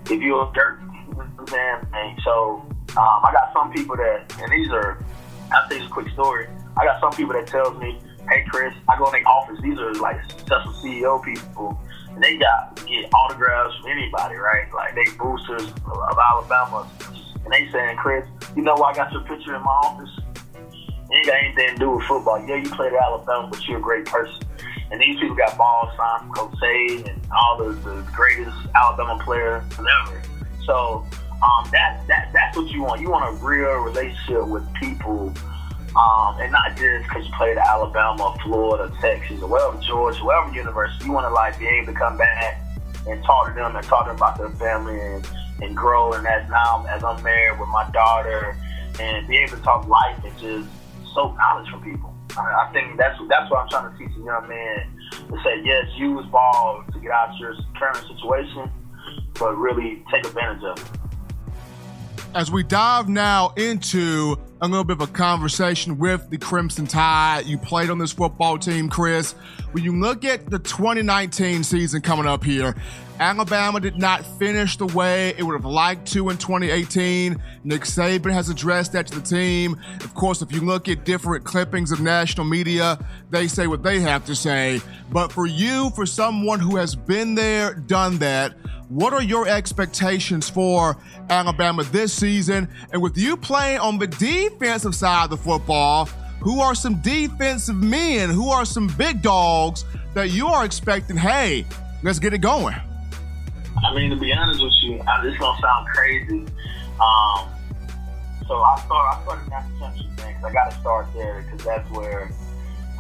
if 0.07 0.21
you're 0.21 0.49
a 0.49 0.53
dirt. 0.53 0.81
You 0.81 1.15
know 1.15 1.25
what 1.37 1.53
I'm 1.55 1.87
saying? 1.93 2.19
So 2.25 2.65
um, 2.97 3.21
I 3.25 3.31
got 3.33 3.53
some 3.53 3.73
people 3.73 3.97
that, 3.97 4.33
and 4.41 4.53
these 4.53 4.71
are, 4.71 5.03
I'll 5.53 5.69
tell 5.69 5.79
you 5.79 5.87
a 5.87 5.89
quick 5.89 6.09
story. 6.11 6.47
I 6.77 6.85
got 6.85 7.01
some 7.01 7.13
people 7.13 7.33
that 7.35 7.47
tells 7.47 7.79
me, 7.79 7.99
"Hey 8.29 8.45
Chris, 8.49 8.75
I 8.89 8.99
go 8.99 9.07
in 9.07 9.13
their 9.13 9.29
office. 9.29 9.59
These 9.63 9.79
are 9.79 9.95
like 9.95 10.21
successful 10.31 10.73
CEO 10.75 11.23
people, 11.25 11.81
and 12.11 12.23
they 12.23 12.37
got 12.37 12.77
get 12.87 13.13
autographs 13.13 13.77
from 13.77 13.91
anybody, 13.91 14.37
right? 14.37 14.73
Like 14.73 14.95
they 14.95 15.05
boosters 15.19 15.69
of 15.69 16.19
Alabama, 16.31 16.89
and 17.45 17.53
they 17.53 17.71
saying, 17.73 17.97
Chris, 17.97 18.27
you 18.57 18.63
know 18.63 18.75
why 18.75 18.91
I 18.91 18.95
got 18.95 19.13
your 19.13 19.23
picture 19.23 19.55
in 19.55 19.63
my 19.63 19.71
office? 19.71 20.11
It 21.13 21.17
ain't 21.17 21.27
got 21.27 21.37
anything 21.45 21.69
to 21.75 21.77
do 21.77 21.91
with 21.91 22.05
football. 22.07 22.43
Yeah, 22.47 22.57
you 22.57 22.71
played 22.71 22.93
at 22.95 23.03
Alabama, 23.03 23.49
but 23.51 23.67
you're 23.69 23.79
a 23.79 23.83
great 23.83 24.07
person. 24.07 24.41
And 24.93 25.01
these 25.01 25.19
people 25.19 25.35
got 25.35 25.57
balls 25.57 25.89
signed 25.97 26.21
from 26.21 26.33
Coach 26.33 26.61
Sage 26.61 27.09
and 27.09 27.21
all 27.33 27.57
the, 27.57 27.73
the 27.73 28.07
greatest 28.13 28.55
Alabama 28.77 29.19
players 29.25 29.65
ever. 29.79 30.23
So 30.67 31.07
um, 31.43 31.67
that 31.73 32.03
that 32.09 32.31
that's 32.35 32.57
what 32.57 32.71
you 32.71 32.83
want. 32.83 33.01
You 33.01 33.11
want 33.11 33.35
a 33.35 33.45
real 33.45 33.79
relationship 33.79 34.47
with 34.47 34.63
people, 34.75 35.33
um, 35.97 36.37
and 36.41 36.53
not 36.53 36.77
just 36.77 37.09
because 37.09 37.27
you 37.27 37.33
played 37.39 37.57
at 37.57 37.67
Alabama, 37.67 38.37
Florida, 38.45 38.95
Texas, 39.01 39.43
or 39.43 39.49
wherever, 39.49 39.81
Georgia, 39.81 40.23
wherever 40.25 40.53
university. 40.53 41.07
You 41.07 41.13
want 41.13 41.27
to 41.27 41.33
like 41.33 41.59
be 41.59 41.67
able 41.67 41.93
to 41.95 41.99
come 41.99 42.19
back 42.19 42.63
and 43.09 43.25
talk 43.25 43.49
to 43.49 43.55
them 43.55 43.75
and 43.75 43.85
talk 43.87 44.05
to 44.05 44.11
them 44.11 44.17
about 44.17 44.37
their 44.37 44.51
family 44.51 45.01
and, 45.01 45.27
and 45.63 45.75
grow. 45.75 46.13
And 46.13 46.27
as 46.27 46.49
now 46.51 46.85
as 46.87 47.03
I'm 47.03 47.21
married 47.23 47.59
with 47.59 47.71
my 47.71 47.89
daughter, 47.93 48.57
and 49.01 49.27
be 49.27 49.39
able 49.39 49.57
to 49.57 49.63
talk 49.63 49.89
life 49.89 50.23
and 50.23 50.39
just 50.39 50.69
soak 51.15 51.35
knowledge 51.39 51.69
from 51.71 51.83
people. 51.83 52.12
I, 52.37 52.71
think 52.73 52.97
that's 52.97 53.19
that's 53.29 53.51
what 53.51 53.63
I'm 53.63 53.69
trying 53.69 53.93
to 53.93 53.99
teach 53.99 54.17
a 54.17 54.25
young 54.25 54.49
man 54.49 54.99
to 55.29 55.37
say 55.45 55.61
yes, 55.65 55.87
use 55.97 56.25
ball 56.27 56.85
to 56.93 56.99
get 57.01 57.11
out 57.11 57.31
of 57.31 57.39
your 57.39 57.55
current 57.79 58.07
situation, 58.09 58.71
but 59.39 59.55
really 59.57 60.03
take 60.13 60.27
advantage 60.27 60.63
of 60.65 60.79
it. 60.79 61.55
As 62.35 62.51
we 62.51 62.63
dive 62.63 63.09
now 63.09 63.53
into 63.57 64.39
a 64.63 64.69
little 64.69 64.85
bit 64.85 64.97
of 64.97 65.01
a 65.01 65.13
conversation 65.13 65.99
with 65.99 66.31
the 66.31 66.39
Crimson 66.39 66.87
Tide. 66.87 67.47
You 67.47 67.59
played 67.59 67.91
on 67.91 67.99
this 67.99 68.13
football 68.13 68.59
team, 68.59 68.89
Chris. 68.89 69.33
When 69.73 69.83
you 69.83 69.99
look 70.01 70.25
at 70.25 70.49
the 70.49 70.61
2019 70.61 71.65
season 71.65 72.01
coming 72.01 72.27
up 72.27 72.45
here, 72.45 72.77
Alabama 73.23 73.79
did 73.79 73.97
not 73.97 74.27
finish 74.37 74.77
the 74.77 74.87
way 74.87 75.29
it 75.39 75.45
would 75.45 75.53
have 75.53 75.65
liked 75.65 76.11
to 76.13 76.29
in 76.29 76.37
2018. 76.37 77.41
Nick 77.63 77.83
Saban 77.83 78.33
has 78.33 78.49
addressed 78.49 78.95
that 78.95 79.07
to 79.07 79.21
the 79.21 79.25
team. 79.25 79.79
Of 80.01 80.13
course, 80.13 80.43
if 80.43 80.51
you 80.51 80.61
look 80.61 80.89
at 80.89 81.05
different 81.05 81.45
clippings 81.45 81.93
of 81.93 82.01
national 82.01 82.47
media, 82.47 82.99
they 83.31 83.47
say 83.47 83.69
what 83.69 83.85
they 83.85 84.01
have 84.01 84.25
to 84.25 84.35
say. 84.35 84.81
But 85.13 85.31
for 85.31 85.47
you, 85.47 85.91
for 85.91 86.05
someone 86.05 86.59
who 86.59 86.75
has 86.75 86.97
been 86.97 87.37
there, 87.37 87.75
done 87.75 88.19
that, 88.19 88.55
what 88.89 89.13
are 89.13 89.23
your 89.23 89.47
expectations 89.47 90.51
for 90.51 90.97
Alabama 91.31 91.85
this 91.85 92.13
season? 92.13 92.69
And 92.93 93.01
with 93.01 93.17
you 93.17 93.37
playing 93.37 93.79
on 93.79 94.01
the 94.01 94.09
defensive 94.09 94.97
side 94.97 95.25
of 95.27 95.31
the 95.31 95.37
football, 95.37 96.07
who 96.41 96.61
are 96.61 96.75
some 96.75 97.01
defensive 97.03 97.77
men, 97.77 98.31
who 98.31 98.49
are 98.49 98.65
some 98.65 98.89
big 98.89 99.23
dogs 99.23 99.85
that 100.15 100.31
you 100.33 100.49
are 100.49 100.65
expecting, 100.65 101.17
hey, 101.17 101.65
let's 102.03 102.19
get 102.19 102.33
it 102.33 102.39
going? 102.39 102.75
I 103.85 103.95
mean, 103.95 104.11
to 104.11 104.17
be 104.17 104.33
honest 104.33 104.63
with 104.63 104.73
you, 104.83 105.01
I, 105.07 105.23
this 105.25 105.37
gonna 105.39 105.61
sound 105.61 105.87
crazy. 105.89 106.47
Um, 107.01 107.49
so 108.47 108.55
I 108.55 108.81
start. 108.85 109.17
I 109.17 109.23
started 109.23 109.53
thing 110.17 110.37
because 110.37 110.45
I 110.45 110.53
got 110.53 110.71
to 110.71 110.81
start 110.81 111.07
there 111.15 111.43
because 111.43 111.65
that's 111.65 111.91
where, 111.91 112.31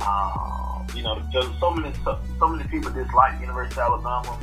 um, 0.06 0.86
you 0.94 1.02
know, 1.02 1.20
there's 1.32 1.46
so 1.60 1.70
many 1.70 1.94
so, 2.04 2.18
so 2.38 2.48
many 2.48 2.68
people 2.68 2.90
dislike 2.90 3.40
University 3.40 3.80
of 3.80 3.92
Alabama. 3.92 4.38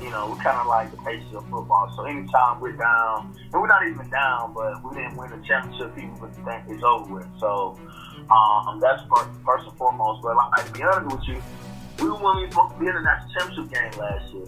You 0.00 0.10
know, 0.10 0.28
we're 0.28 0.42
kind 0.42 0.58
of 0.58 0.66
like 0.66 0.90
the 0.90 0.98
faces 1.02 1.32
of 1.34 1.48
football. 1.48 1.92
So 1.96 2.04
anytime 2.04 2.60
we're 2.60 2.72
down, 2.72 3.34
and 3.52 3.52
we're 3.52 3.66
not 3.66 3.86
even 3.86 4.10
down, 4.10 4.52
but 4.52 4.82
we 4.84 4.94
didn't 4.94 5.16
win 5.16 5.30
the 5.30 5.46
championship, 5.46 5.94
people 5.94 6.18
would 6.20 6.34
think 6.44 6.64
it's 6.68 6.82
over 6.82 7.14
with. 7.14 7.28
So 7.40 7.78
um, 8.30 8.78
that's 8.80 9.02
first, 9.08 9.30
first 9.44 9.66
and 9.66 9.76
foremost. 9.78 10.22
But 10.22 10.36
like, 10.36 10.66
to 10.66 10.72
be 10.72 10.82
honest 10.82 11.16
with 11.16 11.28
you, 11.28 11.42
we 12.00 12.88
in 12.88 12.94
the 12.94 13.00
national 13.00 13.32
championship 13.38 13.72
game 13.72 14.00
last 14.00 14.32
year. 14.32 14.46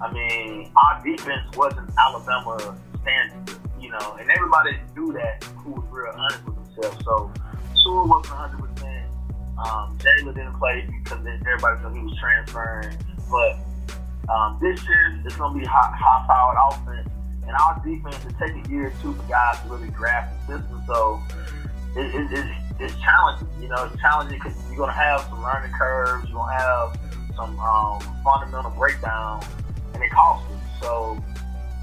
I 0.00 0.12
mean, 0.12 0.72
our 0.76 1.02
defense 1.04 1.56
wasn't 1.56 1.90
Alabama 1.98 2.76
standard, 3.02 3.56
you 3.80 3.90
know, 3.90 4.16
and 4.20 4.30
everybody 4.30 4.78
knew 4.96 5.12
that 5.12 5.44
who 5.56 5.72
was 5.72 5.84
real 5.90 6.12
honest 6.14 6.44
with 6.44 6.56
themselves. 6.56 7.04
So 7.04 7.32
Sewell 7.82 8.08
wasn't 8.08 8.34
100. 8.34 8.58
percent 8.58 8.72
um, 9.58 9.96
Jalen 9.98 10.34
didn't 10.34 10.58
play 10.58 10.86
because 11.02 11.18
everybody 11.26 11.82
thought 11.82 11.94
he 11.94 12.00
was 12.00 12.18
transferring. 12.18 12.96
But 13.30 14.32
um, 14.32 14.58
this 14.60 14.82
year 14.86 15.22
it's 15.24 15.36
going 15.36 15.54
to 15.54 15.60
be 15.60 15.64
high, 15.64 15.94
high 15.96 16.26
powered 16.26 16.58
offense, 16.70 17.08
and 17.46 17.56
our 17.56 17.82
defense 17.84 18.24
is 18.24 18.34
taking 18.40 18.66
a 18.66 18.68
year 18.68 18.86
or 18.88 18.94
two 19.02 19.12
for 19.14 19.22
guys 19.28 19.60
to 19.62 19.68
really 19.68 19.88
grasp 19.88 20.34
the 20.46 20.58
system. 20.58 20.82
So 20.86 21.20
it, 21.96 22.14
it, 22.14 22.38
it, 22.38 22.46
it's 22.82 23.00
challenging. 23.00 23.48
You 23.60 23.68
know, 23.68 23.84
it's 23.84 24.00
challenging 24.00 24.38
because 24.38 24.56
you're 24.68 24.78
gonna 24.78 24.92
have 24.92 25.22
some 25.22 25.42
learning 25.42 25.72
curves. 25.72 26.28
You're 26.28 26.38
gonna 26.38 26.58
have 26.58 26.98
some 27.36 27.58
um, 27.60 28.00
fundamental 28.24 28.70
breakdown, 28.72 29.44
and 29.94 30.02
it 30.02 30.10
costs 30.10 30.48
you. 30.50 30.58
So, 30.80 31.22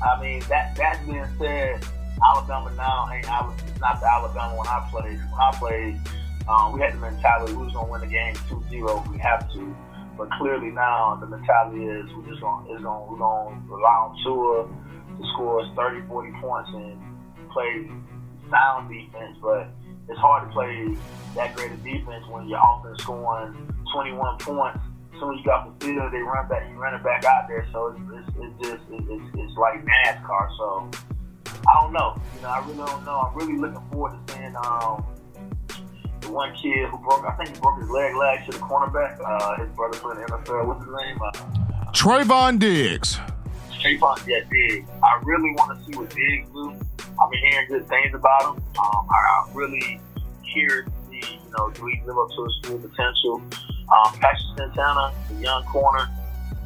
I 0.05 0.21
mean, 0.21 0.41
that 0.49 0.75
that 0.75 1.05
being 1.05 1.25
said, 1.39 1.85
Alabama 2.23 2.73
now 2.75 3.09
ain't 3.13 3.25
it's 3.25 3.79
not 3.79 4.01
the 4.01 4.07
Alabama 4.07 4.57
when 4.57 4.67
I 4.67 4.87
played. 4.91 5.17
When 5.17 5.39
I 5.39 5.51
played, 5.57 5.99
um, 6.47 6.73
we 6.73 6.81
had 6.81 6.93
the 6.93 6.99
mentality 6.99 7.53
we 7.53 7.63
was 7.63 7.73
gonna 7.73 7.91
win 7.91 8.01
the 8.01 8.07
game 8.07 8.35
2-0 8.49 9.05
if 9.05 9.11
we 9.11 9.17
have 9.19 9.51
to. 9.53 9.75
But 10.17 10.29
clearly 10.31 10.69
now 10.69 11.15
the 11.15 11.27
mentality 11.27 11.85
is 11.85 12.11
we're 12.13 12.27
just 12.27 12.41
gonna 12.41 12.73
is 12.73 12.83
gonna 12.83 13.05
we're 13.09 13.17
gonna 13.19 13.61
rely 13.67 13.95
on 14.03 14.17
Tua 14.23 14.67
to 14.67 15.27
score 15.33 15.61
us 15.61 15.67
30, 15.75 16.07
40 16.07 16.31
points 16.41 16.69
and 16.73 16.99
play 17.51 17.89
sound 18.51 18.89
defense. 18.89 19.37
But 19.41 19.69
it's 20.09 20.19
hard 20.19 20.47
to 20.47 20.53
play 20.53 20.95
that 21.35 21.55
great 21.55 21.71
of 21.71 21.83
defense 21.83 22.25
when 22.27 22.49
your 22.49 22.59
offense 22.59 23.01
scoring 23.01 23.53
21 23.93 24.37
points. 24.39 24.79
As 25.13 25.19
soon 25.19 25.33
as 25.33 25.39
you 25.39 25.45
got 25.45 25.79
the 25.79 25.85
field, 25.85 26.11
they 26.11 26.19
run 26.19 26.47
back, 26.47 26.69
you 26.69 26.75
run 26.77 26.95
it 26.95 27.03
back 27.03 27.25
out 27.25 27.47
there. 27.47 27.67
So 27.71 27.95
it's, 27.95 28.27
it's, 28.27 28.37
it's 28.37 28.67
just 28.67 28.83
it's, 28.89 29.23
it's 29.35 29.57
like 29.57 29.85
NASCAR. 29.85 30.57
So 30.57 30.89
I 31.45 31.81
don't 31.81 31.93
know. 31.93 32.19
You 32.35 32.41
know, 32.41 32.49
I 32.49 32.59
really 32.65 32.77
don't 32.77 33.05
know. 33.05 33.19
I'm 33.19 33.35
really 33.37 33.57
looking 33.57 33.81
forward 33.91 34.27
to 34.27 34.33
seeing 34.33 34.55
um, 34.55 35.05
the 36.21 36.31
one 36.31 36.55
kid 36.55 36.87
who 36.89 36.97
broke, 36.97 37.25
I 37.25 37.35
think 37.35 37.55
he 37.55 37.61
broke 37.61 37.79
his 37.79 37.89
leg 37.89 38.15
last 38.15 38.47
year, 38.47 38.59
the 38.59 38.65
cornerback. 38.65 39.19
Uh, 39.23 39.63
his 39.63 39.69
brother 39.75 39.97
played 39.99 40.17
in 40.17 40.23
the 40.23 40.27
NFL. 40.37 40.67
What's 40.67 40.85
his 40.85 40.95
name? 40.95 41.19
Uh, 41.21 41.91
Trevon 41.91 42.59
Diggs. 42.59 43.19
Trevon, 43.79 44.27
yeah, 44.27 44.41
Diggs. 44.51 44.89
I 45.03 45.19
really 45.23 45.51
want 45.51 45.77
to 45.77 45.85
see 45.85 45.97
what 45.97 46.09
Diggs 46.09 46.49
do. 46.51 46.75
I've 47.21 47.31
been 47.31 47.39
hearing 47.51 47.67
good 47.67 47.87
things 47.87 48.13
about 48.13 48.43
him. 48.43 48.63
Um, 48.79 49.07
I, 49.09 49.15
I 49.15 49.49
really 49.53 49.99
curious 50.51 50.85
to 51.09 51.15
you 51.15 51.57
know, 51.57 51.69
do 51.71 51.85
he 51.87 52.01
live 52.05 52.17
up 52.17 52.29
to 52.35 52.43
his 52.43 52.59
full 52.63 52.79
potential? 52.79 53.41
Um, 53.89 54.13
Patrick 54.19 54.41
Surtain, 54.55 55.13
the 55.29 55.35
young 55.35 55.63
corner. 55.65 56.07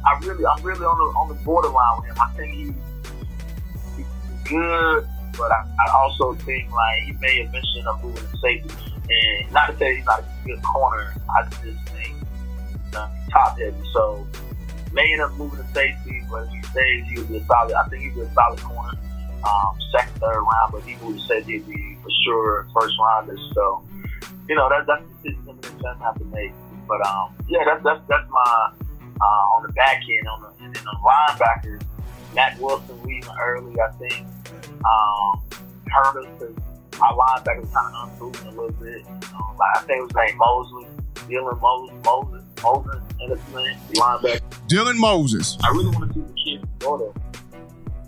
I 0.06 0.18
really, 0.20 0.44
I'm 0.44 0.62
really 0.62 0.84
on 0.84 0.98
the 0.98 1.18
on 1.18 1.28
the 1.28 1.42
borderline 1.44 2.00
with 2.00 2.10
him. 2.10 2.16
I 2.20 2.30
think 2.36 2.52
he, 2.54 2.74
he's 3.96 4.06
good, 4.44 5.08
but 5.32 5.50
I, 5.50 5.64
I 5.88 5.92
also 5.96 6.34
think 6.44 6.70
like 6.70 7.02
he 7.04 7.12
may 7.12 7.40
eventually 7.40 7.78
end 7.78 7.88
up 7.88 8.04
moving 8.04 8.22
to 8.28 8.36
safety. 8.38 8.74
And 9.08 9.52
not 9.52 9.66
to 9.70 9.78
say 9.78 9.96
he's 9.96 10.04
not 10.04 10.20
a 10.20 10.24
good 10.46 10.62
corner, 10.62 11.14
I 11.30 11.48
just 11.48 11.88
think 11.88 12.16
uh, 12.94 13.08
top 13.30 13.58
heavy. 13.58 13.76
So 13.92 14.26
may 14.92 15.12
end 15.12 15.22
up 15.22 15.32
moving 15.32 15.58
to 15.58 15.74
safety, 15.74 16.22
but 16.30 16.46
if 16.52 16.63
stays, 16.74 17.04
he'll 17.10 17.24
be 17.24 17.38
a 17.38 17.44
solid. 17.46 17.74
I 17.74 17.86
think 17.88 18.02
he'll 18.02 18.14
be 18.14 18.20
a 18.26 18.32
solid 18.34 18.60
corner. 18.60 18.98
Um, 19.46 19.78
second, 19.92 20.18
third 20.20 20.40
round, 20.40 20.72
but 20.72 20.82
he 20.82 20.96
would 21.04 21.20
say 21.20 21.42
he'd 21.42 21.68
be 21.68 21.96
for 22.02 22.10
sure 22.24 22.66
first 22.74 22.94
rounders. 22.98 23.40
So, 23.54 23.82
you 24.48 24.56
know, 24.56 24.68
that, 24.68 24.86
that's 24.86 25.04
the 25.22 25.30
decision 25.30 25.48
him 25.48 25.58
and 25.62 25.80
Tim 25.80 25.98
have 26.00 26.18
to 26.18 26.24
make. 26.26 26.52
But 26.88 27.04
um, 27.06 27.34
yeah, 27.48 27.64
that's 27.64 27.82
that's 27.84 28.00
that's 28.08 28.28
my 28.30 28.72
uh, 29.20 29.54
on 29.56 29.62
the 29.66 29.72
back 29.72 30.02
end. 30.02 30.28
On 30.28 30.42
the 30.42 30.64
and 30.64 30.74
then 30.74 30.84
on 30.86 30.96
linebackers, 31.00 31.82
Mack 32.34 32.60
Wilson 32.60 32.96
leaving 33.04 33.30
early, 33.40 33.74
I 33.80 33.90
think, 33.92 34.26
um, 34.84 35.42
hurt 35.86 36.24
us 36.24 36.28
because 36.38 36.56
our 37.00 37.12
linebacker 37.16 37.60
was 37.60 37.70
kind 37.72 37.94
of 37.94 38.10
unproven 38.10 38.46
a 38.48 38.50
little 38.50 38.72
bit. 38.72 39.06
Um, 39.34 39.56
like 39.58 39.76
I 39.76 39.80
think 39.80 39.98
it 39.98 40.02
was 40.02 40.14
named 40.14 40.38
Mosley, 40.38 40.86
Dylan 41.28 41.60
Moses, 41.60 41.96
Moses, 42.04 42.43
Moses, 42.64 43.02
and 43.20 43.30
his 43.30 43.54
name, 43.54 43.76
linebacker. 43.92 44.40
Dylan 44.68 44.96
Moses. 44.96 45.58
I 45.62 45.70
really 45.70 45.90
want 45.90 46.12
to 46.12 46.14
see 46.14 46.20
the 46.20 46.32
kid 46.32 46.60
from 46.60 46.78
Gordo. 46.80 47.14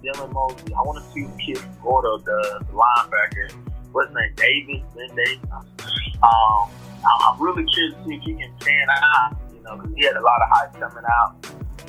Dylan 0.02 0.32
Mosley. 0.32 0.74
I 0.74 0.80
want 0.80 1.04
to 1.04 1.12
see 1.12 1.24
the 1.24 1.36
kid 1.38 1.58
from 1.58 1.76
Gordo, 1.82 2.18
the, 2.18 2.64
linebacker. 2.72 3.52
What's 3.92 4.08
his 4.08 4.16
name? 4.16 4.32
Davis, 4.36 4.82
Ben 4.96 5.14
Davis. 5.14 5.50
Um, 6.22 6.70
I'm 7.04 7.40
really 7.40 7.64
curious 7.64 7.94
to 7.94 8.04
see 8.08 8.14
if 8.16 8.22
he 8.22 8.34
can 8.34 8.52
pan 8.60 8.88
out. 8.90 9.36
You 9.54 9.62
know, 9.62 9.76
because 9.76 9.94
he 9.94 10.04
had 10.04 10.16
a 10.16 10.20
lot 10.20 10.42
of 10.42 10.48
hype 10.50 10.72
coming 10.80 11.04
out, 11.20 11.36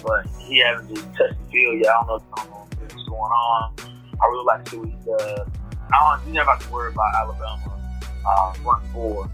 but 0.03 0.27
he 0.45 0.59
hasn't 0.59 0.93
just 0.93 1.07
touched 1.15 1.39
the 1.39 1.51
field 1.51 1.79
yet. 1.81 1.89
I 1.89 2.03
don't 2.05 2.07
know, 2.07 2.23
I 2.35 2.43
don't 2.43 2.49
know 2.51 2.67
what's 2.79 2.93
going 2.93 3.31
on. 3.31 3.73
I 4.21 4.25
really 4.27 4.45
like 4.45 4.65
to 4.65 4.71
see 4.71 4.77
what 4.77 4.89
he 4.89 4.95
does. 5.05 5.47
I 5.93 6.17
don't, 6.17 6.27
you 6.27 6.33
never 6.33 6.51
have 6.51 6.65
to 6.65 6.71
worry 6.71 6.91
about 6.91 7.15
Alabama 7.15 7.77
uh, 8.27 8.53
front 8.53 8.85
four, 8.87 9.29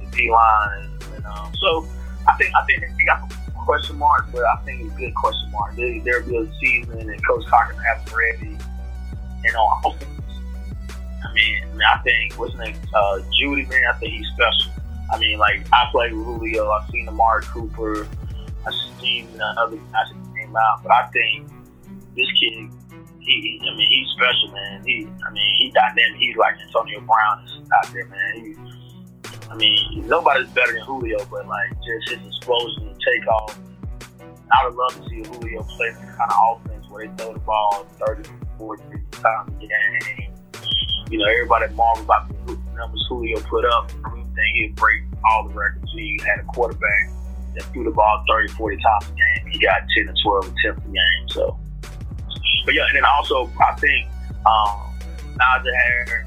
the 0.00 0.06
D 0.16 0.30
line, 0.30 0.82
and, 0.82 1.02
and 1.16 1.26
um, 1.26 1.52
so 1.60 1.86
I 2.28 2.36
think 2.36 2.54
I 2.54 2.64
think 2.64 2.80
they 2.80 3.04
got 3.04 3.30
some 3.30 3.52
question 3.64 3.98
marks, 3.98 4.28
but 4.32 4.42
I 4.44 4.56
think 4.64 4.82
it's 4.82 4.96
good 4.96 5.14
question 5.14 5.50
mark. 5.50 5.76
They, 5.76 5.98
they're 6.00 6.20
a 6.20 6.22
good 6.22 6.52
season, 6.60 6.98
and 6.98 7.26
Coach 7.26 7.44
Cochran 7.46 7.78
has 7.78 8.12
ready. 8.12 8.58
And 9.46 9.56
on 9.56 9.82
offense, 9.84 10.08
I 11.22 11.32
mean, 11.34 11.62
I, 11.82 11.98
I 11.98 12.02
think 12.02 12.34
what's 12.34 12.52
his 12.52 12.60
name, 12.60 12.76
uh, 12.94 13.18
Jeudy, 13.38 13.68
man, 13.68 13.82
I 13.90 13.98
think 13.98 14.14
he's 14.14 14.26
special. 14.28 14.72
I 15.12 15.18
mean, 15.18 15.38
like 15.38 15.66
I 15.72 15.88
played 15.90 16.14
with 16.14 16.24
Julio, 16.24 16.70
I've 16.70 16.88
seen 16.90 17.08
Amari 17.08 17.44
Cooper, 17.44 18.08
I've 18.66 18.74
seen 19.00 19.28
uh, 19.38 19.54
other 19.58 19.76
guys 19.76 20.06
that 20.08 20.34
came 20.36 20.56
out, 20.56 20.82
but 20.82 20.92
I 20.92 21.08
think 21.08 21.50
this 22.16 22.30
kid 22.40 22.70
he, 23.24 23.60
I 23.62 23.74
mean, 23.74 23.88
he's 23.88 24.08
special, 24.10 24.48
man. 24.52 24.84
He, 24.84 25.08
I 25.26 25.30
mean, 25.32 25.54
he 25.56 25.70
dynamic. 25.70 26.18
He's 26.18 26.36
like 26.36 26.54
Antonio 26.60 27.00
Brown 27.00 27.46
out 27.74 27.92
there, 27.92 28.06
man. 28.06 28.34
He, 28.34 28.54
I 29.50 29.56
mean, 29.56 30.06
nobody's 30.06 30.48
better 30.50 30.72
than 30.72 30.82
Julio, 30.82 31.24
but 31.30 31.46
like 31.46 31.70
just 31.82 32.10
his 32.10 32.26
explosion 32.26 32.88
and 32.88 33.00
takeoff. 33.00 33.58
I 34.52 34.66
would 34.66 34.74
love 34.74 34.94
to 34.96 35.08
see 35.08 35.22
Julio 35.28 35.62
play 35.62 35.90
the 35.90 36.06
kind 36.16 36.30
of 36.30 36.60
offense 36.60 36.86
where 36.88 37.06
they 37.06 37.14
throw 37.16 37.32
the 37.32 37.40
ball 37.40 37.86
30, 38.06 38.28
40, 38.58 38.82
50 38.82 39.22
times 39.22 39.52
a 39.56 39.66
game. 39.66 40.32
You 41.10 41.18
know, 41.18 41.26
everybody 41.26 41.72
marvels 41.74 42.04
about 42.04 42.28
the 42.46 42.58
numbers 42.76 43.04
Julio 43.08 43.40
put 43.40 43.64
up. 43.64 43.90
I 44.04 44.10
think 44.12 44.54
he'd 44.54 44.74
break 44.76 45.02
all 45.24 45.48
the 45.48 45.54
records. 45.54 45.90
He 45.92 46.18
had 46.24 46.40
a 46.40 46.44
quarterback 46.44 47.10
that 47.54 47.62
threw 47.72 47.84
the 47.84 47.90
ball 47.90 48.24
30, 48.28 48.48
40 48.52 48.76
times 48.76 49.06
a 49.08 49.14
game. 49.14 49.52
He 49.52 49.58
got 49.58 49.82
10 49.96 50.06
to 50.06 50.22
12 50.22 50.44
attempts 50.44 50.82
a 50.84 50.88
game. 50.88 51.28
So, 51.28 51.58
but 52.64 52.74
yeah, 52.74 52.86
and 52.88 52.96
then 52.96 53.04
also 53.04 53.50
I 53.60 53.74
think 53.76 54.08
um, 54.46 54.94
Najee 55.36 55.74
Harris 55.74 56.26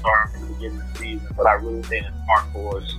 starting 0.00 0.34
in 0.34 0.48
the 0.48 0.54
beginning 0.54 0.80
of 0.80 0.92
the 0.92 0.98
season, 0.98 1.28
but 1.36 1.46
I 1.46 1.54
really 1.54 1.82
think 1.82 2.06
it's 2.06 2.16
smart 2.24 2.52
for 2.52 2.78
us. 2.78 2.94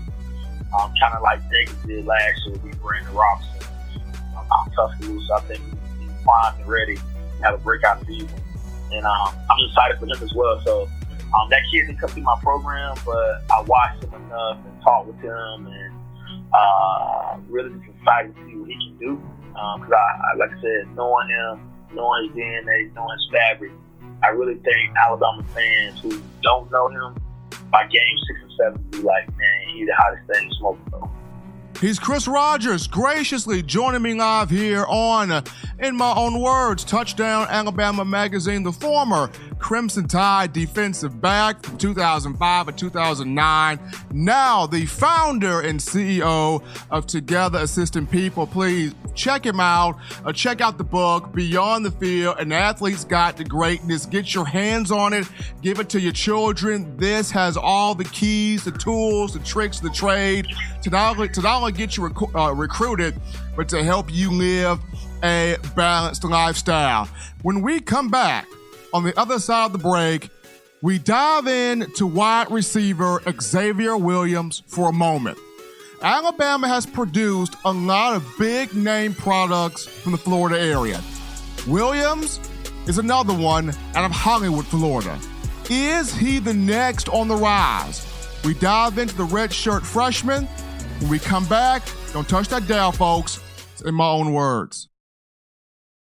Um, 0.79 0.93
kind 1.01 1.13
of 1.13 1.21
like 1.21 1.41
Jacobs 1.49 1.83
did 1.85 2.05
last 2.05 2.45
year 2.45 2.57
with 2.63 2.81
Brandon 2.81 3.13
Robinson. 3.13 3.67
Um, 4.37 4.45
I'm 4.49 4.71
tough. 4.71 4.93
So 5.01 5.35
I 5.35 5.41
think 5.41 5.61
he's 5.99 6.23
fine 6.23 6.55
and 6.57 6.67
ready 6.67 6.95
to 6.95 7.43
have 7.43 7.55
a 7.55 7.57
breakout 7.57 8.05
season. 8.05 8.39
And 8.91 9.05
um, 9.05 9.35
I'm 9.49 9.67
excited 9.67 9.99
for 9.99 10.05
him 10.05 10.23
as 10.23 10.33
well. 10.33 10.61
So 10.63 10.83
um, 11.37 11.49
that 11.49 11.61
kid 11.71 11.87
didn't 11.87 11.99
come 11.99 12.09
through 12.09 12.23
my 12.23 12.37
program, 12.41 12.95
but 13.05 13.43
I 13.51 13.61
watched 13.61 14.03
him 14.03 14.13
enough 14.13 14.57
and 14.65 14.81
talked 14.81 15.07
with 15.07 15.19
him 15.19 15.67
and 15.67 15.93
uh, 16.53 17.37
really 17.49 17.69
just 17.79 17.97
excited 17.97 18.35
to 18.35 18.45
see 18.45 18.55
what 18.55 18.69
he 18.69 18.75
can 18.75 18.97
do. 18.97 19.21
Because 19.49 19.91
um, 19.91 19.93
I, 19.93 20.31
I, 20.31 20.35
like 20.37 20.51
I 20.51 20.61
said, 20.61 20.95
knowing 20.95 21.29
him, 21.29 21.69
knowing 21.93 22.29
his 22.29 22.37
DNA, 22.37 22.93
knowing 22.93 23.17
his 23.17 23.27
fabric, 23.31 23.71
I 24.23 24.29
really 24.29 24.55
think 24.55 24.95
Alabama 24.95 25.43
fans 25.53 25.99
who 26.01 26.21
don't 26.43 26.71
know 26.71 26.87
him 26.87 27.15
by 27.71 27.87
game 27.87 28.17
six 28.27 28.39
and 28.41 28.51
seven 28.57 28.85
be 28.91 28.99
like, 28.99 29.27
man, 29.37 29.67
he's 29.73 29.87
the 29.87 29.95
hottest 29.95 30.27
thing 30.31 30.47
in 30.47 30.53
smoking. 30.53 31.09
He's 31.79 31.97
Chris 31.97 32.27
Rogers, 32.27 32.85
graciously 32.85 33.63
joining 33.63 34.03
me 34.03 34.13
live 34.13 34.51
here 34.51 34.85
on, 34.87 35.43
in 35.79 35.95
my 35.95 36.13
own 36.13 36.39
words, 36.39 36.83
Touchdown 36.83 37.47
Alabama 37.49 38.05
Magazine, 38.05 38.61
the 38.61 38.71
former 38.71 39.31
Crimson 39.61 40.07
Tide 40.07 40.51
defensive 40.51 41.21
back 41.21 41.63
from 41.63 41.77
2005 41.77 42.67
and 42.67 42.77
2009. 42.77 43.79
Now 44.11 44.65
the 44.65 44.85
founder 44.85 45.61
and 45.61 45.79
CEO 45.79 46.63
of 46.89 47.05
Together 47.05 47.59
Assisting 47.59 48.07
People. 48.07 48.47
Please 48.47 48.93
check 49.13 49.45
him 49.45 49.59
out. 49.59 49.97
Uh, 50.25 50.33
check 50.33 50.61
out 50.61 50.77
the 50.77 50.83
book, 50.83 51.31
Beyond 51.33 51.85
the 51.85 51.91
Field, 51.91 52.37
An 52.39 52.51
Athlete's 52.51 53.05
Guide 53.05 53.37
to 53.37 53.43
Greatness. 53.43 54.07
Get 54.07 54.33
your 54.33 54.45
hands 54.45 54.91
on 54.91 55.13
it. 55.13 55.27
Give 55.61 55.79
it 55.79 55.89
to 55.89 56.01
your 56.01 56.11
children. 56.11 56.97
This 56.97 57.29
has 57.31 57.55
all 57.55 57.93
the 57.93 58.05
keys, 58.05 58.63
the 58.63 58.71
tools, 58.71 59.33
the 59.33 59.39
tricks, 59.39 59.79
the 59.79 59.91
trade 59.91 60.47
to 60.81 60.89
not 60.89 61.15
only, 61.15 61.29
to 61.29 61.41
not 61.41 61.57
only 61.57 61.71
get 61.71 61.95
you 61.95 62.11
uh, 62.35 62.51
recruited, 62.53 63.13
but 63.55 63.69
to 63.69 63.83
help 63.83 64.11
you 64.11 64.31
live 64.31 64.79
a 65.23 65.57
balanced 65.75 66.23
lifestyle. 66.23 67.07
When 67.43 67.61
we 67.61 67.79
come 67.79 68.09
back 68.09 68.47
on 68.93 69.03
the 69.03 69.17
other 69.19 69.39
side 69.39 69.67
of 69.67 69.73
the 69.73 69.77
break, 69.77 70.29
we 70.81 70.97
dive 70.97 71.47
in 71.47 71.91
to 71.93 72.07
wide 72.07 72.51
receiver 72.51 73.21
Xavier 73.39 73.95
Williams 73.95 74.63
for 74.67 74.89
a 74.89 74.93
moment. 74.93 75.37
Alabama 76.01 76.67
has 76.67 76.85
produced 76.85 77.55
a 77.63 77.71
lot 77.71 78.15
of 78.15 78.27
big 78.39 78.73
name 78.73 79.13
products 79.13 79.85
from 79.85 80.11
the 80.11 80.17
Florida 80.17 80.59
area. 80.59 80.99
Williams 81.67 82.39
is 82.87 82.97
another 82.97 83.33
one 83.33 83.69
out 83.93 84.03
of 84.03 84.11
Hollywood, 84.11 84.65
Florida. 84.65 85.19
Is 85.69 86.13
he 86.15 86.39
the 86.39 86.53
next 86.53 87.07
on 87.09 87.27
the 87.27 87.35
rise? 87.35 88.07
We 88.43 88.55
dive 88.55 88.97
into 88.97 89.15
the 89.15 89.27
redshirt 89.27 89.83
freshman. 89.83 90.45
When 90.99 91.11
we 91.11 91.19
come 91.19 91.45
back, 91.45 91.83
don't 92.11 92.27
touch 92.27 92.47
that 92.47 92.67
dial, 92.67 92.91
folks. 92.91 93.39
It's 93.73 93.83
in 93.83 93.93
my 93.93 94.07
own 94.07 94.33
words. 94.33 94.87